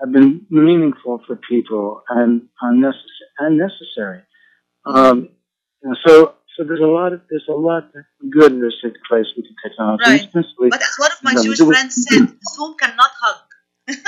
[0.00, 3.08] have been meaningful for people and are necessary.
[3.38, 4.20] And necessary.
[4.84, 5.30] Um,
[5.82, 9.26] and so, so there's a lot of there's a lot of good that takes place
[9.36, 10.04] with the technology.
[10.06, 10.20] Right.
[10.20, 13.36] especially- But as one of my Jewish friends said, Zoom cannot hug.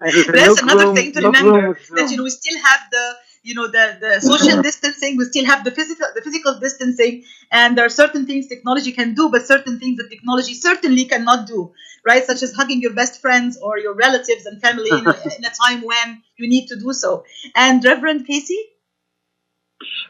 [0.00, 1.78] There's That's no another room- thing to no remember.
[1.96, 3.14] That you know we still have the
[3.48, 7.76] you know the, the social distancing, we still have the physical the physical distancing, and
[7.76, 11.72] there are certain things technology can do, but certain things that technology certainly cannot do,
[12.06, 12.24] right?
[12.24, 15.52] Such as hugging your best friends or your relatives and family in, a- in a
[15.64, 17.24] time when you need to do so.
[17.56, 18.60] And Reverend Casey,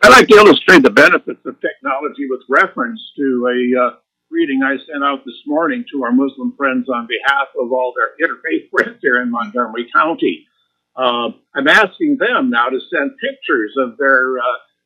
[0.03, 3.91] I'd like to illustrate the benefits of technology with reference to a uh,
[4.31, 8.13] reading I sent out this morning to our Muslim friends on behalf of all their
[8.19, 10.47] interfaith friends here in Montgomery County.
[10.99, 14.43] Uh, I'm asking them now to send pictures of their uh,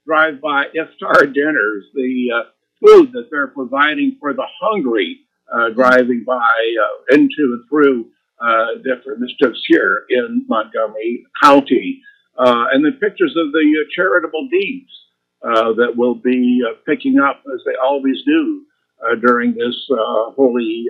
[0.06, 2.42] drive-by iftar dinners, the uh,
[2.84, 5.20] food that they're providing for the hungry
[5.52, 12.00] uh, driving by uh, into and through uh, different districts here in Montgomery County
[12.36, 14.90] and then pictures of the charitable deeds
[15.42, 18.64] that will be picking up as they always do
[19.20, 19.76] during this
[20.36, 20.86] holy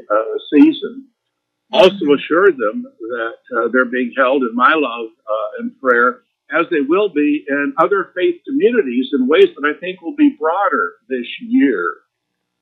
[0.53, 1.09] season.
[1.72, 6.66] Also assure them that uh, they're being held in my love uh, and prayer as
[6.70, 10.92] they will be in other faith communities in ways that I think will be broader
[11.08, 11.84] this year.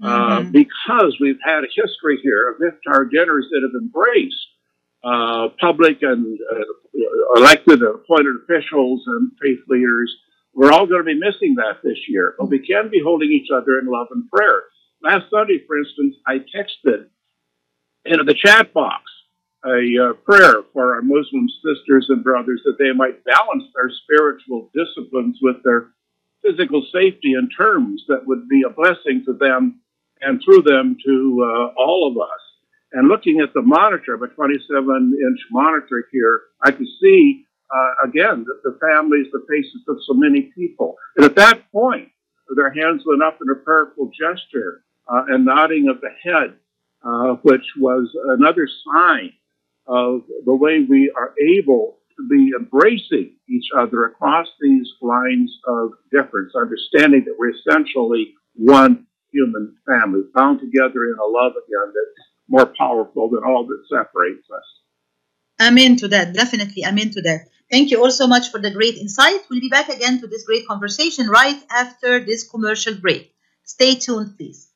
[0.02, 4.46] Uh, because we've had a history here of iftar dinners that have embraced
[5.04, 10.10] uh, public and uh, elected and appointed officials and faith leaders.
[10.54, 13.48] We're all going to be missing that this year, but we can be holding each
[13.54, 14.62] other in love and prayer.
[15.02, 17.08] Last Sunday, for instance, I texted
[18.04, 19.04] into the chat box
[19.64, 24.70] a uh, prayer for our Muslim sisters and brothers that they might balance their spiritual
[24.74, 25.90] disciplines with their
[26.42, 29.80] physical safety in terms that would be a blessing to them
[30.22, 32.40] and through them to uh, all of us.
[32.92, 38.44] And looking at the monitor, a 27 inch monitor here, I could see uh, again
[38.46, 40.96] the, the families, the faces of so many people.
[41.16, 42.08] And at that point,
[42.56, 46.54] their hands went up in a prayerful gesture uh, and nodding of the head,
[47.04, 49.32] uh, which was another sign
[49.86, 55.90] of the way we are able to be embracing each other across these lines of
[56.12, 62.28] difference, understanding that we're essentially one human family, bound together in a love again that's
[62.48, 64.64] more powerful than all that separates us.
[65.60, 66.34] Amen to that.
[66.34, 67.48] Definitely amen to that.
[67.70, 69.40] Thank you all so much for the great insight.
[69.48, 73.32] We'll be back again to this great conversation right after this commercial break.
[73.64, 74.69] Stay tuned, please.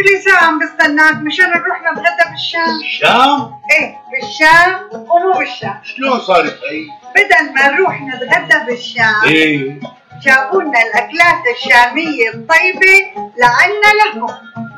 [0.00, 6.58] إلي ساعة عم بستناك مشان نروح نتغدى بالشام الشام؟ إيه بالشام ومو بالشام شلون صارت
[6.70, 6.84] هي؟
[7.16, 9.80] بدل ما نروح نتغدى بالشام إيه
[10.22, 12.96] جابوا لنا الأكلات الشامية الطيبة
[13.38, 14.26] لعنا لهم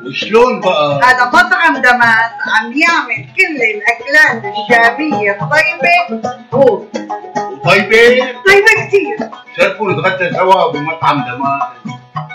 [0.07, 6.83] وشلون بقى؟ هذا مطعم دماس عم يعمل كل الأكلات الشامية الطيبة هو
[7.65, 11.73] طيبة؟ طيبة كثير شرفوا نتغدى سوا بمطعم دمار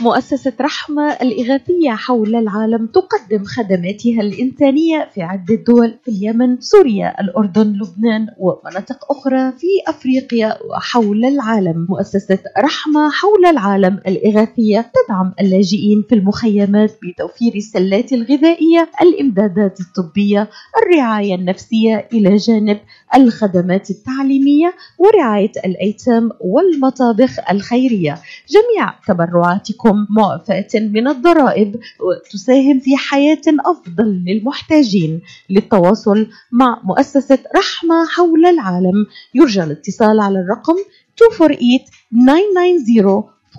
[0.00, 7.72] مؤسسة رحمة الإغاثية حول العالم تقدم خدماتها الإنسانية في عدة دول في اليمن، سوريا، الأردن،
[7.72, 11.86] لبنان ومناطق أخرى في أفريقيا وحول العالم.
[11.90, 20.50] مؤسسة رحمة حول العالم الإغاثية تدعم اللاجئين في المخيمات بتوفير السلات الغذائية، الإمدادات الطبية،
[20.82, 22.78] الرعاية النفسية إلى جانب
[23.16, 28.18] الخدمات التعليمية ورعاية الأيتام والمطابخ الخيرية.
[28.48, 35.20] جميع تبرعاتكم معفاة من الضرائب وتساهم في حياة أفضل للمحتاجين
[35.50, 39.06] للتواصل مع مؤسسة رحمة حول العالم.
[39.34, 40.74] يرجى الاتصال على الرقم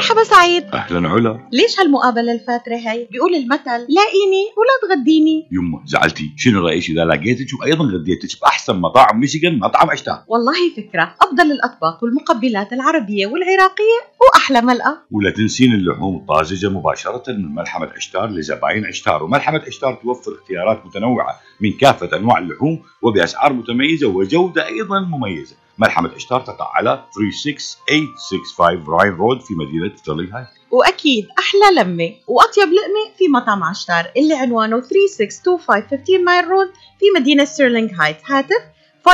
[0.00, 0.64] مرحبا سعيد.
[0.64, 1.48] أهلا علا.
[1.52, 5.48] ليش هالمقابلة الفاترة هي؟ بيقول المثل لاقيني ولا تغديني.
[5.52, 6.32] يما زعلتي.
[6.36, 11.14] شنو رأيك؟ إذا لقيتك وأيضا غديتك بأحسن مطاعم ميشيغان مطعم عشتار والله فكرة.
[11.20, 18.30] أفضل الأطباق والمقبلات العربية والعراقية وأحلى ملقا ولا تنسين اللحوم الطازجة مباشرة من ملحمة عشتار
[18.30, 19.22] لزباين عشتار.
[19.22, 25.56] وملحمة عشتار توفر اختيارات متنوعة من كافة أنواع اللحوم وبأسعار متميزة وجودة أيضا مميزة.
[25.80, 32.68] ملحمة عشتار تقع على 36865 راين رود في مدينة ستيرلينغ هايت وأكيد أحلى لمة وأطيب
[32.68, 36.68] لقمة في مطعم عشتار اللي عنوانه 3625 15 مايل رود
[36.98, 38.16] في مدينة ستيرلينغ هايت.
[38.26, 38.62] هاتف
[39.08, 39.10] 586-698-2585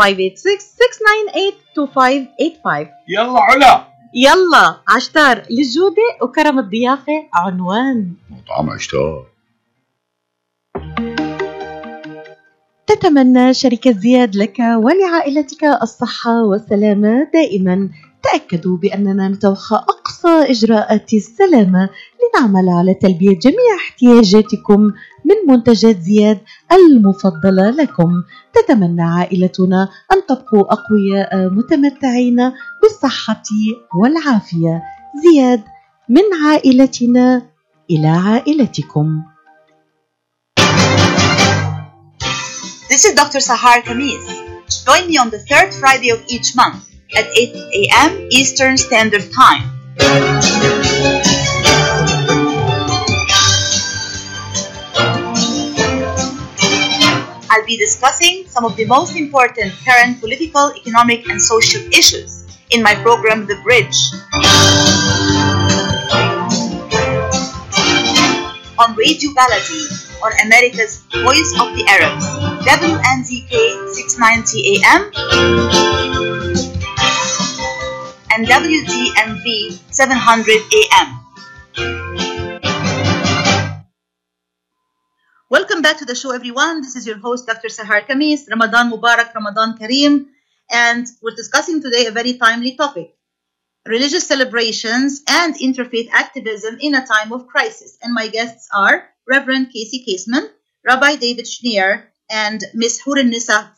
[0.00, 0.06] 586-698-2585
[3.08, 3.90] يلا علا!
[4.14, 8.14] يلا عشتار للجودة وكرم الضيافة عنوان.
[8.30, 9.26] مطعم عشتار.
[12.90, 17.88] تتمنى شركة زياد لك ولعائلتك الصحة والسلامة دائما.
[18.22, 21.88] تأكدوا بأننا نتوخى أقصى إجراءات السلامة
[22.20, 24.80] لنعمل على تلبية جميع احتياجاتكم
[25.24, 26.38] من منتجات زياد
[26.72, 28.10] المفضلة لكم.
[28.54, 33.42] تتمنى عائلتنا أن تبقوا أقوياء متمتعين بالصحة
[34.00, 34.82] والعافية.
[35.24, 35.62] زياد
[36.08, 37.42] من عائلتنا
[37.90, 39.22] إلى عائلتكم.
[42.90, 43.38] This is Dr.
[43.38, 44.26] Sahar Khamis.
[44.84, 48.26] Join me on the third Friday of each month at 8 a.m.
[48.32, 49.62] Eastern Standard Time.
[57.46, 62.82] I'll be discussing some of the most important current political, economic, and social issues in
[62.82, 63.94] my program, The Bridge.
[68.82, 72.26] On Radio Baladi, on America's Voice of the Arabs,
[72.68, 75.10] WNZK 690 AM
[78.30, 81.20] and WDMV 700 AM.
[85.48, 86.82] Welcome back to the show, everyone.
[86.82, 87.68] This is your host, Dr.
[87.68, 88.48] Sahar Khamis.
[88.48, 90.26] Ramadan Mubarak, Ramadan Kareem.
[90.70, 93.14] And we're discussing today a very timely topic
[93.86, 97.98] religious celebrations and interfaith activism in a time of crisis.
[98.02, 100.50] And my guests are Reverend Casey Caseman,
[100.84, 103.70] Rabbi David Shneyer, and Miss Hurunnessa.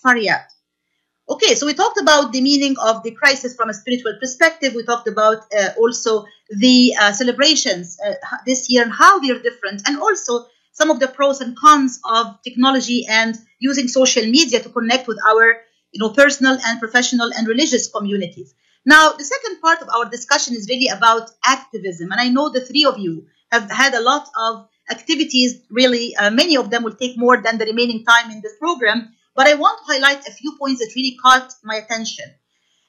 [1.28, 4.74] Okay, so we talked about the meaning of the crisis from a spiritual perspective.
[4.74, 8.14] We talked about uh, also the uh, celebrations uh,
[8.46, 12.42] this year and how they're different, and also some of the pros and cons of
[12.42, 15.44] technology and using social media to connect with our
[15.92, 18.54] you know, personal and professional and religious communities.
[18.84, 22.64] Now, the second part of our discussion is really about activism, and I know the
[22.64, 25.62] three of you have had a lot of activities.
[25.70, 29.14] Really, uh, many of them will take more than the remaining time in this program,
[29.34, 32.26] but I want to highlight a few points that really caught my attention.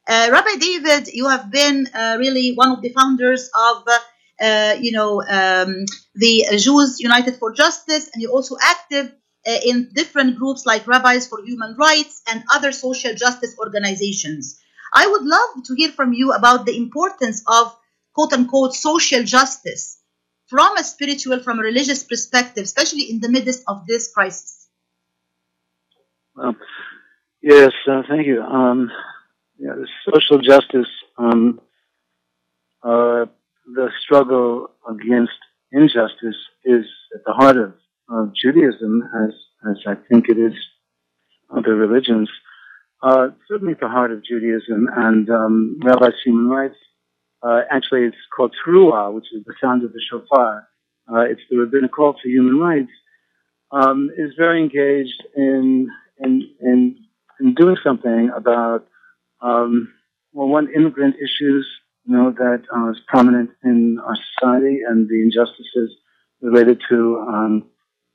[0.07, 3.87] Uh, Rabbi David, you have been uh, really one of the founders of,
[4.41, 5.85] uh, you know, um,
[6.15, 9.13] the Jews United for Justice, and you're also active
[9.47, 14.59] uh, in different groups like Rabbis for Human Rights and other social justice organizations.
[14.93, 17.75] I would love to hear from you about the importance of
[18.13, 19.99] quote unquote social justice
[20.53, 24.67] from a spiritual, from a religious perspective, especially in the midst of this crisis.
[26.35, 26.55] Well,
[27.41, 28.39] yes, uh, thank you.
[28.39, 28.91] Um,
[29.57, 29.73] yeah,
[30.05, 31.59] social justice, um,
[32.83, 33.25] uh,
[33.65, 35.39] the struggle against
[35.71, 36.85] injustice is
[37.15, 37.73] at the heart of,
[38.07, 39.33] of Judaism, as
[39.71, 40.53] as I think it is
[41.49, 42.29] other religions.
[43.01, 45.79] Uh, certainly at the heart of Judaism and um,
[46.23, 46.75] human rights.
[47.43, 50.67] Uh, actually, it's called Teruah, which is the sound of the shofar.
[51.11, 52.91] Uh, it's the rabbinic call to human rights.
[53.71, 55.89] Um, is very engaged in
[56.19, 56.95] in in,
[57.39, 58.87] in doing something about
[59.41, 59.93] um,
[60.31, 61.67] well, one immigrant issues,
[62.05, 65.95] you know, that uh, is prominent in our society and the injustices
[66.41, 67.65] related to um,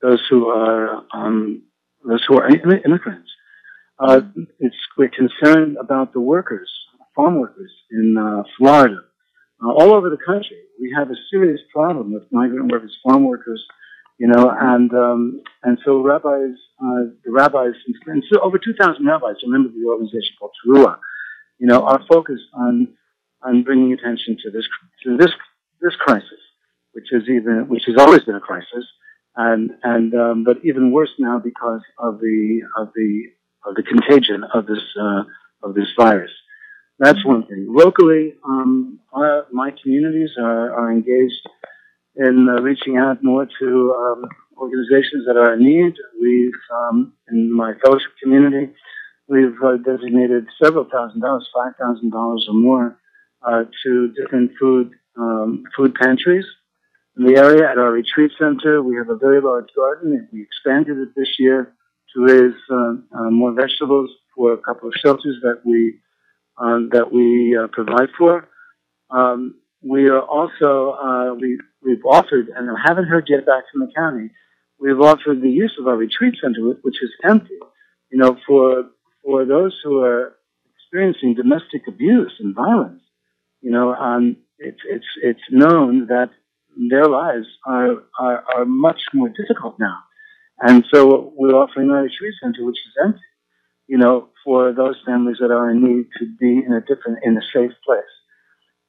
[0.01, 1.63] those who are um,
[2.07, 3.29] those who are immigrants.
[3.99, 4.21] Uh,
[4.59, 6.71] it's we're concerned about the workers,
[7.15, 9.01] farm workers in uh, Florida,
[9.63, 10.57] uh, all over the country.
[10.79, 13.63] We have a serious problem with migrant workers, farm workers,
[14.17, 17.73] you know, and um, and so rabbis, uh, the rabbis,
[18.07, 20.99] and so over 2,000 rabbis, remember the organization called Teruah,
[21.57, 22.89] you know, are focused on
[23.41, 24.67] on bringing attention to this
[25.03, 25.31] to this
[25.81, 26.41] this crisis,
[26.91, 28.85] which is even which has always been a crisis,
[29.35, 33.23] and and um, but even worse now because of the of the
[33.65, 35.23] of the contagion of this uh,
[35.63, 36.31] of this virus.
[36.99, 37.67] That's one thing.
[37.69, 41.47] Locally, um, our, my communities are, are engaged
[42.17, 45.93] in uh, reaching out more to um, organizations that are in need.
[46.21, 48.73] We've um, in my fellowship community,
[49.29, 52.97] we've uh, designated several thousand dollars, five thousand dollars or more,
[53.47, 56.45] uh, to different food um, food pantries
[57.17, 57.69] in the area.
[57.71, 61.29] At our retreat center, we have a very large garden, and we expanded it this
[61.39, 61.73] year
[62.13, 65.99] to raise uh, uh, more vegetables for a couple of shelters that we
[66.91, 68.47] that we uh, provide for.
[69.09, 73.81] Um, we are also uh, we we've offered and I haven't heard yet back from
[73.81, 74.29] the county.
[74.79, 77.59] We've offered the use of our retreat center, which is empty,
[78.11, 78.85] you know, for
[79.23, 80.35] for those who are
[80.75, 83.03] experiencing domestic abuse and violence.
[83.61, 86.29] You know, um, it's it's it's known that
[86.89, 89.97] their lives are, are are much more difficult now
[90.61, 93.19] and so we're offering a retreat center, which is empty,
[93.89, 97.37] you know, for those families that are in need to be in a different, in
[97.37, 98.13] a safe place.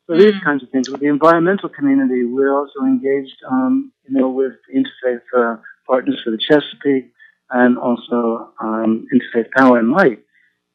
[0.06, 0.44] So these Mm.
[0.44, 0.90] kinds of things.
[0.90, 5.56] With the environmental community, we're also engaged, um, you know, with interfaith uh,
[5.88, 7.12] partners for the Chesapeake
[7.50, 10.20] and also um, Interfaith Power and Light,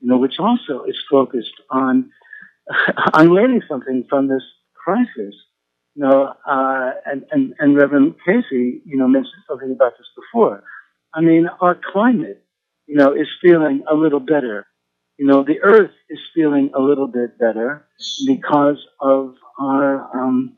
[0.01, 2.11] you know, which also is focused on
[3.13, 4.43] I'm learning something from this
[4.75, 5.35] crisis.
[5.95, 10.63] You know, uh, and, and, and Reverend Casey, you know, mentioned something about this before.
[11.13, 12.44] I mean, our climate,
[12.87, 14.65] you know, is feeling a little better.
[15.17, 17.87] You know, the earth is feeling a little bit better
[18.27, 20.57] because of our, um,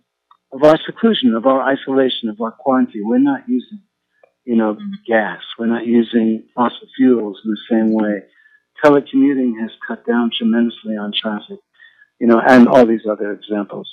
[0.51, 3.03] of our seclusion, of our isolation, of our quarantine.
[3.05, 3.81] We're not using,
[4.45, 5.41] you know, gas.
[5.59, 8.23] We're not using fossil fuels in the same way.
[8.83, 11.59] Telecommuting has cut down tremendously on traffic,
[12.19, 13.89] you know, and all these other examples.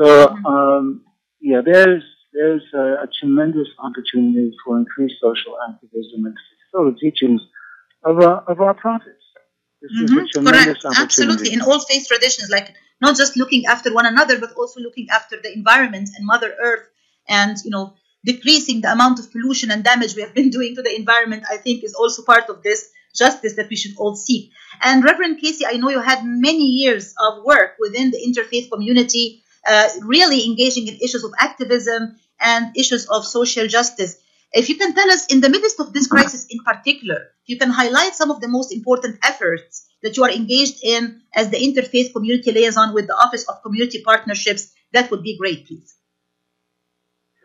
[0.00, 1.04] So, um,
[1.40, 2.02] yeah, there's
[2.32, 6.36] there's a, a tremendous opportunity for increased social activism and
[6.72, 7.42] so the teachings
[8.04, 9.22] of our, of our prophets.
[9.80, 10.84] This is a Mhm, Correct.
[10.96, 11.52] Absolutely.
[11.52, 15.36] In all faith traditions, like not just looking after one another, but also looking after
[15.42, 16.86] the environment and Mother Earth
[17.28, 17.94] and, you know,
[18.24, 21.56] decreasing the amount of pollution and damage we have been doing to the environment, I
[21.56, 24.50] think is also part of this justice that we should all seek.
[24.80, 29.42] And Reverend Casey, I know you had many years of work within the interfaith community,
[29.66, 34.16] uh, really engaging in issues of activism and issues of social justice.
[34.52, 37.70] If you can tell us, in the midst of this crisis in particular, you can
[37.70, 42.12] highlight some of the most important efforts that you are engaged in as the interfaith
[42.12, 45.94] community liaison with the Office of Community Partnerships, that would be great, please.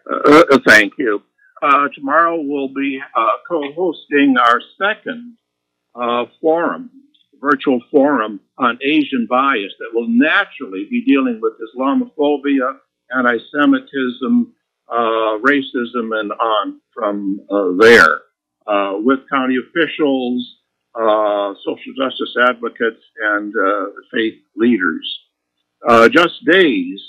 [0.10, 1.22] Uh, uh, thank you.
[1.62, 5.38] Uh, tomorrow we'll be uh, co-hosting our second
[5.96, 6.90] uh, forum,
[7.42, 12.78] virtual forum on Asian bias that will naturally be dealing with Islamophobia,
[13.12, 14.54] anti-Semitism,
[14.90, 18.22] uh, racism, and on from uh, there,
[18.68, 20.58] uh, with county officials,
[20.96, 25.20] uh, social justice advocates, and uh, faith leaders.
[25.88, 27.02] Uh, just days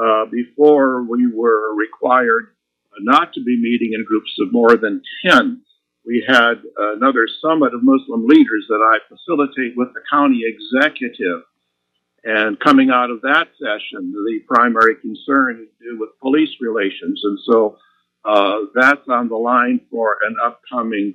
[0.00, 2.48] uh, before we were required
[3.00, 5.62] not to be meeting in groups of more than 10.
[6.04, 11.42] We had another summit of Muslim leaders that I facilitate with the county executive.
[12.26, 17.20] And coming out of that session, the primary concern is to do with police relations.
[17.22, 17.78] And so
[18.24, 21.14] uh, that's on the line for an upcoming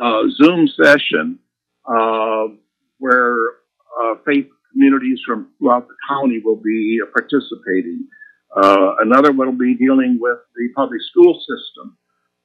[0.00, 1.40] uh, Zoom session
[1.86, 2.46] uh,
[2.98, 3.36] where
[4.00, 8.08] uh, faith communities from throughout the county will be participating.
[8.56, 11.98] Uh, another one will be dealing with the public school system.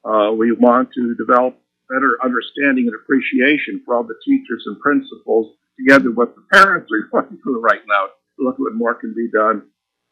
[0.04, 1.56] Uh, we want to develop
[1.88, 7.22] better understanding and appreciation for all the teachers and principals, together with the parents are
[7.22, 8.06] going through right now,
[8.38, 9.62] look at what more can be done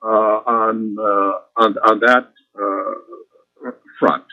[0.02, 4.24] uh, on, uh, on on that uh, front.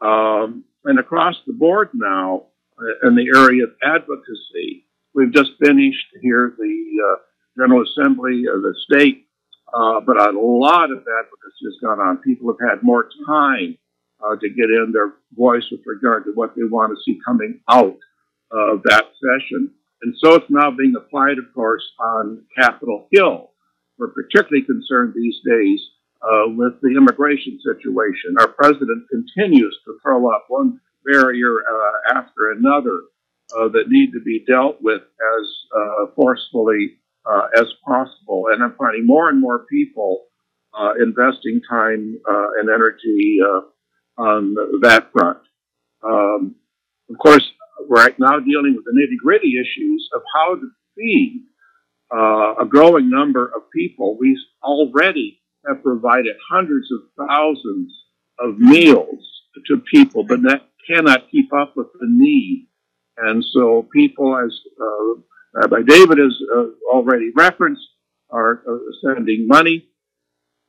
[0.00, 2.46] Um, and across the board now,
[2.78, 7.16] uh, in the area of advocacy, we've just finished here the uh,
[7.58, 9.26] General Assembly of the state
[9.72, 12.16] uh, but a lot of advocacy has gone on.
[12.18, 13.76] People have had more time
[14.40, 17.96] to get in their voice with regard to what they want to see coming out
[18.52, 19.70] of that session.
[20.02, 23.50] And so it's now being applied, of course, on Capitol Hill.
[23.98, 25.80] We're particularly concerned these days
[26.22, 28.36] uh, with the immigration situation.
[28.38, 33.02] Our president continues to throw up one barrier uh, after another
[33.56, 36.96] uh, that need to be dealt with as uh, forcefully
[37.26, 38.44] uh, as possible.
[38.50, 40.26] And I'm finding more and more people
[40.78, 43.38] uh, investing time and energy
[44.16, 45.38] on that front.
[46.02, 46.54] Um,
[47.10, 47.50] of course,
[47.88, 51.46] we're right now dealing with the nitty gritty issues of how to feed
[52.14, 54.16] uh, a growing number of people.
[54.18, 57.92] We already have provided hundreds of thousands
[58.38, 62.68] of meals to people, but that cannot keep up with the need.
[63.18, 65.20] And so people, as uh,
[65.54, 67.82] Rabbi David has uh, already referenced,
[68.30, 69.88] are uh, sending money.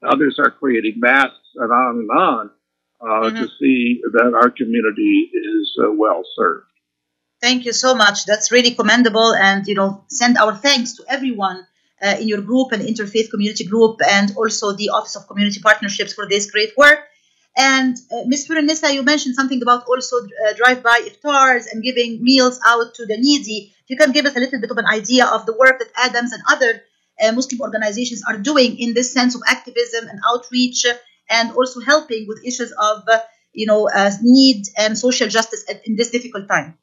[0.04, 2.50] Others are creating masks and on and on
[3.02, 6.71] uh, to see that our community is uh, well served.
[7.42, 8.26] Thank you so much.
[8.26, 9.34] That's really commendable.
[9.34, 11.66] And, you know, send our thanks to everyone
[12.02, 16.14] uh, in your group and interfaith community group and also the Office of Community Partnerships
[16.14, 17.00] for this great work.
[17.58, 18.48] And uh, Ms.
[18.48, 23.18] Furanissa, you mentioned something about also uh, drive-by iftars and giving meals out to the
[23.18, 23.74] needy.
[23.84, 25.90] If you can give us a little bit of an idea of the work that
[25.98, 26.84] Adams and other
[27.22, 30.86] uh, Muslim organizations are doing in this sense of activism and outreach,
[31.30, 33.20] and also helping with issues of, uh,
[33.52, 36.78] you know, uh, need and social justice in this difficult time.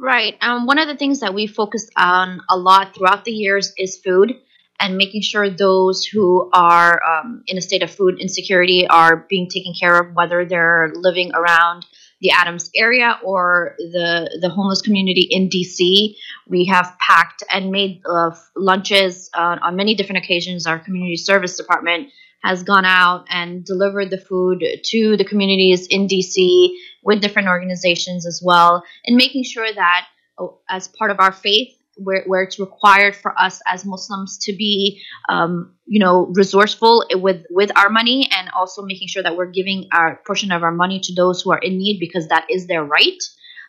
[0.00, 0.34] Right.
[0.40, 3.98] Um, one of the things that we focused on a lot throughout the years is
[3.98, 4.32] food
[4.80, 9.46] and making sure those who are um, in a state of food insecurity are being
[9.50, 11.84] taken care of, whether they're living around
[12.22, 16.14] the Adams area or the the homeless community in DC.
[16.46, 20.66] We have packed and made uh, lunches uh, on many different occasions.
[20.66, 22.08] Our community service department
[22.42, 26.70] has gone out and delivered the food to the communities in DC
[27.02, 30.06] with different organizations as well, and making sure that
[30.38, 34.52] oh, as part of our faith, where, where it's required for us as Muslims to
[34.52, 39.50] be, um, you know, resourceful with with our money and also making sure that we're
[39.50, 42.66] giving our portion of our money to those who are in need because that is
[42.66, 43.22] their right.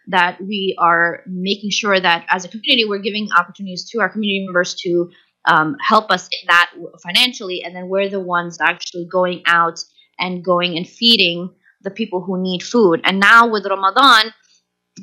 [0.07, 4.45] That we are making sure that as a community we're giving opportunities to our community
[4.45, 5.11] members to
[5.45, 6.71] um, help us in that
[7.01, 9.83] financially, and then we're the ones actually going out
[10.19, 11.49] and going and feeding
[11.81, 13.01] the people who need food.
[13.03, 14.33] And now with Ramadan,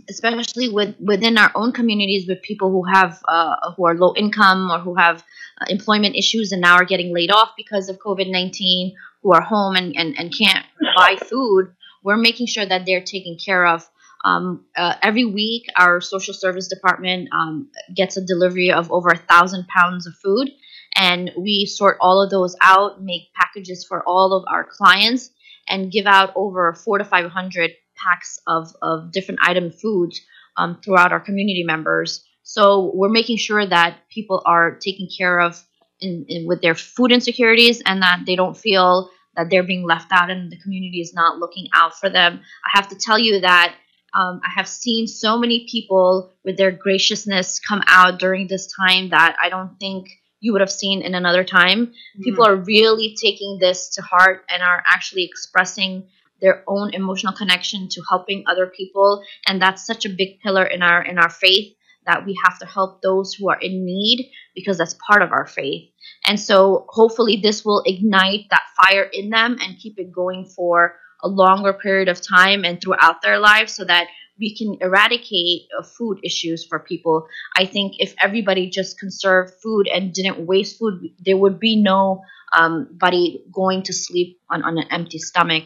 [0.08, 4.70] especially with within our own communities with people who have uh, who are low income
[4.70, 5.24] or who have
[5.60, 9.76] uh, employment issues and now are getting laid off because of covid-19 who are home
[9.76, 10.64] and, and, and can't
[10.94, 11.72] buy food
[12.04, 13.88] we're making sure that they're taken care of
[14.24, 19.16] um, uh, every week our social service department um, gets a delivery of over a
[19.16, 20.50] thousand pounds of food
[20.94, 25.30] and we sort all of those out make packages for all of our clients
[25.68, 30.20] and give out over four to five hundred packs of, of different item foods
[30.56, 32.24] um, throughout our community members.
[32.42, 35.62] So we're making sure that people are taken care of
[36.00, 40.10] in, in, with their food insecurities and that they don't feel that they're being left
[40.10, 42.40] out and the community is not looking out for them.
[42.64, 43.74] I have to tell you that
[44.14, 49.10] um, I have seen so many people with their graciousness come out during this time
[49.10, 50.08] that I don't think
[50.40, 51.86] you would have seen in another time.
[51.86, 52.22] Mm-hmm.
[52.22, 56.08] People are really taking this to heart and are actually expressing
[56.40, 60.82] their own emotional connection to helping other people and that's such a big pillar in
[60.82, 61.74] our in our faith
[62.06, 65.46] that we have to help those who are in need because that's part of our
[65.46, 65.90] faith
[66.24, 70.94] and so hopefully this will ignite that fire in them and keep it going for
[71.22, 74.08] a longer period of time and throughout their lives so that
[74.38, 77.26] we can eradicate uh, food issues for people.
[77.56, 82.22] I think if everybody just conserved food and didn't waste food, there would be no
[82.56, 85.64] um, body going to sleep on, on an empty stomach.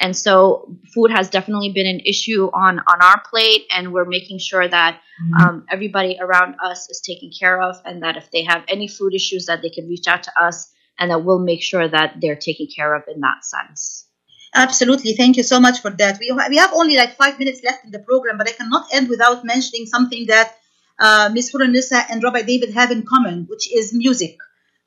[0.00, 4.38] And so food has definitely been an issue on, on our plate, and we're making
[4.38, 5.34] sure that mm-hmm.
[5.34, 9.14] um, everybody around us is taken care of, and that if they have any food
[9.14, 12.36] issues, that they can reach out to us, and that we'll make sure that they're
[12.36, 14.08] taken care of in that sense.
[14.54, 15.14] Absolutely.
[15.14, 16.18] Thank you so much for that.
[16.20, 19.08] We, we have only like five minutes left in the program, but I cannot end
[19.08, 20.54] without mentioning something that
[20.98, 21.52] uh, Ms.
[21.54, 24.36] Nissa and Rabbi David have in common, which is music.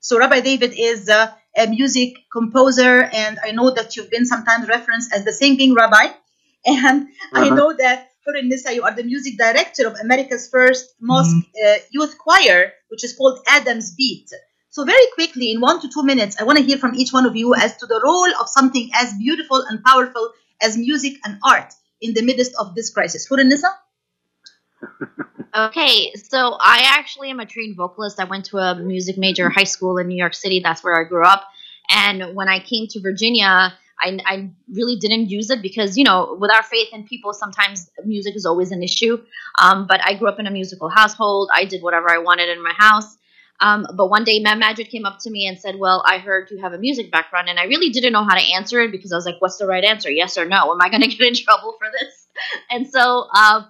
[0.00, 4.68] So Rabbi David is uh, a music composer, and I know that you've been sometimes
[4.68, 6.06] referenced as the singing rabbi.
[6.68, 7.44] And uh-huh.
[7.44, 11.64] I know that Hurunnessa you are the music director of America's first mosque mm-hmm.
[11.64, 14.28] uh, youth choir, which is called Adam's Beat.
[14.76, 17.24] So very quickly, in one to two minutes, I want to hear from each one
[17.24, 21.38] of you as to the role of something as beautiful and powerful as music and
[21.42, 21.72] art
[22.02, 23.26] in the midst of this crisis.
[23.26, 23.72] Hurunnessa?
[25.68, 28.20] okay, so I actually am a trained vocalist.
[28.20, 30.60] I went to a music major high school in New York City.
[30.62, 31.44] That's where I grew up.
[31.88, 36.36] And when I came to Virginia, I, I, really didn't use it because you know
[36.38, 39.16] with our faith in people sometimes music is always an issue
[39.58, 42.62] um, but i grew up in a musical household i did whatever i wanted in
[42.62, 43.16] my house
[43.60, 46.50] um, but one day, Matt Majid came up to me and said, Well, I heard
[46.50, 47.48] you have a music background.
[47.48, 49.66] And I really didn't know how to answer it because I was like, What's the
[49.66, 50.10] right answer?
[50.10, 50.72] Yes or no?
[50.72, 52.26] Am I going to get in trouble for this?
[52.70, 53.66] And so um,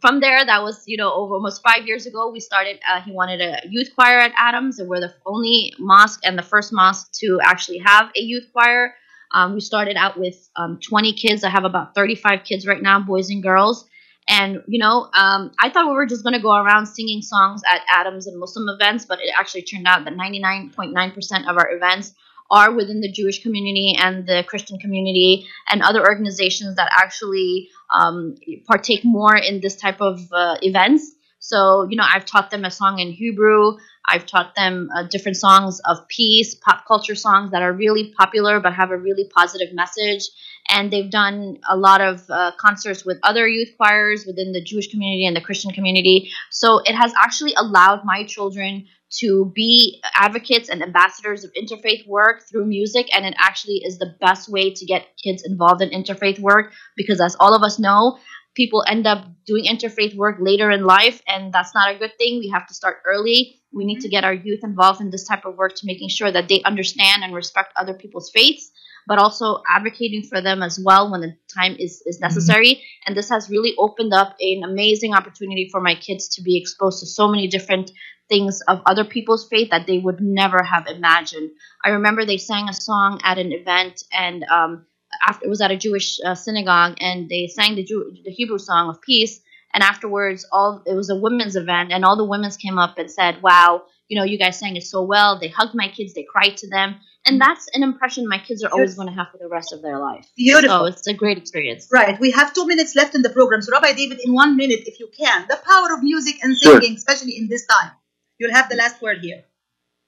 [0.00, 3.10] from there, that was, you know, over almost five years ago, we started, uh, he
[3.10, 4.78] wanted a youth choir at Adams.
[4.78, 8.94] And we're the only mosque and the first mosque to actually have a youth choir.
[9.32, 11.44] Um, we started out with um, 20 kids.
[11.44, 13.86] I have about 35 kids right now, boys and girls.
[14.28, 17.62] And, you know, um, I thought we were just going to go around singing songs
[17.68, 22.14] at Adams and Muslim events, but it actually turned out that 99.9% of our events
[22.50, 28.36] are within the Jewish community and the Christian community and other organizations that actually um,
[28.66, 31.14] partake more in this type of uh, events.
[31.48, 33.78] So, you know, I've taught them a song in Hebrew.
[34.06, 38.60] I've taught them uh, different songs of peace, pop culture songs that are really popular
[38.60, 40.28] but have a really positive message
[40.68, 44.90] and they've done a lot of uh, concerts with other youth choirs within the Jewish
[44.90, 46.30] community and the Christian community.
[46.50, 48.86] So it has actually allowed my children
[49.20, 54.14] to be advocates and ambassadors of interfaith work through music, and it actually is the
[54.20, 58.18] best way to get kids involved in interfaith work because, as all of us know,
[58.58, 62.40] people end up doing interfaith work later in life, and that's not a good thing.
[62.40, 63.62] We have to start early.
[63.72, 66.32] We need to get our youth involved in this type of work to making sure
[66.32, 68.70] that they understand and respect other people's faiths
[69.08, 72.26] but also advocating for them as well when the time is, is mm-hmm.
[72.26, 72.72] necessary.
[72.74, 73.02] Mm-hmm.
[73.06, 77.00] And this has really opened up an amazing opportunity for my kids to be exposed
[77.00, 77.90] to so many different
[78.28, 81.50] things of other people's faith that they would never have imagined.
[81.82, 84.84] I remember they sang a song at an event, and um,
[85.26, 88.58] after it was at a Jewish uh, synagogue, and they sang the, Jew- the Hebrew
[88.58, 89.40] song of peace.
[89.74, 93.10] And afterwards, all it was a women's event, and all the women came up and
[93.10, 96.24] said, "Wow, you know, you guys sang it so well." They hugged my kids, they
[96.24, 96.96] cried to them,
[97.26, 99.82] And that's an impression my kids are always going to have for the rest of
[99.82, 100.26] their life.
[100.36, 100.78] Beautiful.
[100.78, 101.88] So it's a great experience.
[101.92, 102.18] Right.
[102.18, 103.60] We have two minutes left in the program.
[103.60, 106.80] So, Rabbi David, in one minute, if you can, the power of music and Sure.
[106.80, 107.90] singing, especially in this time.
[108.38, 109.42] You'll have the last word here.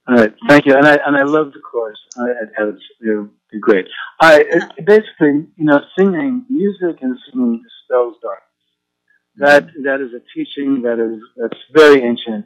[0.07, 1.99] All right, thank you, and I and I love the chorus.
[2.17, 3.29] I, I, it's they're, they're
[3.59, 3.87] great.
[4.19, 4.43] I
[4.85, 8.47] basically, you know, singing music and singing dispels darkness.
[9.37, 12.45] That that is a teaching that is that's very ancient,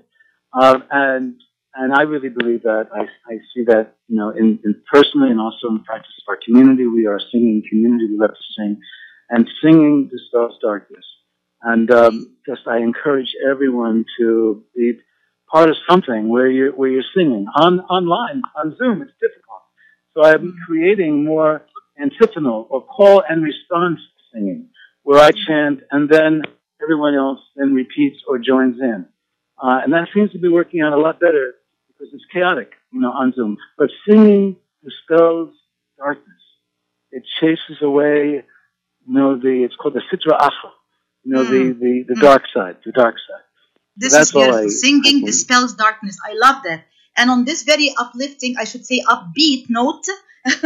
[0.54, 1.36] um, and
[1.74, 2.88] and I really believe that.
[2.94, 6.40] I I see that you know in, in personally and also in practice of our
[6.46, 6.86] community.
[6.86, 8.08] We are a singing community.
[8.12, 8.80] We love to sing,
[9.30, 11.06] and singing dispels darkness.
[11.64, 15.00] And um, just I encourage everyone to be
[15.52, 19.02] part of something where you're where you're singing on online on Zoom.
[19.02, 19.64] It's difficult,
[20.16, 21.66] so I'm creating more
[22.02, 24.00] antiphonal or call and response
[24.34, 24.70] singing,
[25.04, 26.42] where I chant and then
[26.82, 29.06] everyone else then repeats or joins in,
[29.62, 31.56] uh, and that seems to be working out a lot better
[31.88, 33.58] because it's chaotic, you know, on Zoom.
[33.78, 35.54] But singing dispels
[35.98, 36.42] darkness.
[37.12, 38.44] It chases away,
[39.08, 40.72] you know, the it's called the sitra achra,
[41.24, 43.44] you know, the the the dark side, the dark side.
[43.98, 44.66] This That's is beautiful.
[44.66, 46.18] I- Singing I dispels darkness.
[46.26, 46.86] I love that.
[47.18, 50.06] And on this very uplifting, I should say upbeat note,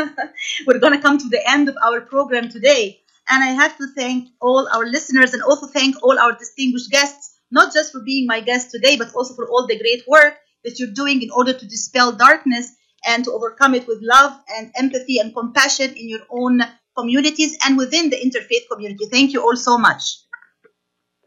[0.65, 3.01] we're going to come to the end of our program today.
[3.29, 7.37] And I have to thank all our listeners and also thank all our distinguished guests,
[7.51, 10.79] not just for being my guests today, but also for all the great work that
[10.79, 12.75] you're doing in order to dispel darkness
[13.05, 16.61] and to overcome it with love and empathy and compassion in your own
[16.97, 19.05] communities and within the interfaith community.
[19.05, 20.17] Thank you all so much.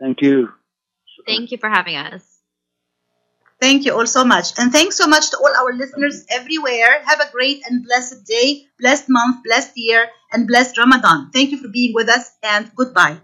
[0.00, 0.48] Thank you.
[1.26, 2.31] Thank you for having us.
[3.62, 4.52] Thank you all so much.
[4.58, 7.02] And thanks so much to all our listeners everywhere.
[7.06, 11.30] Have a great and blessed day, blessed month, blessed year, and blessed Ramadan.
[11.32, 13.22] Thank you for being with us, and goodbye.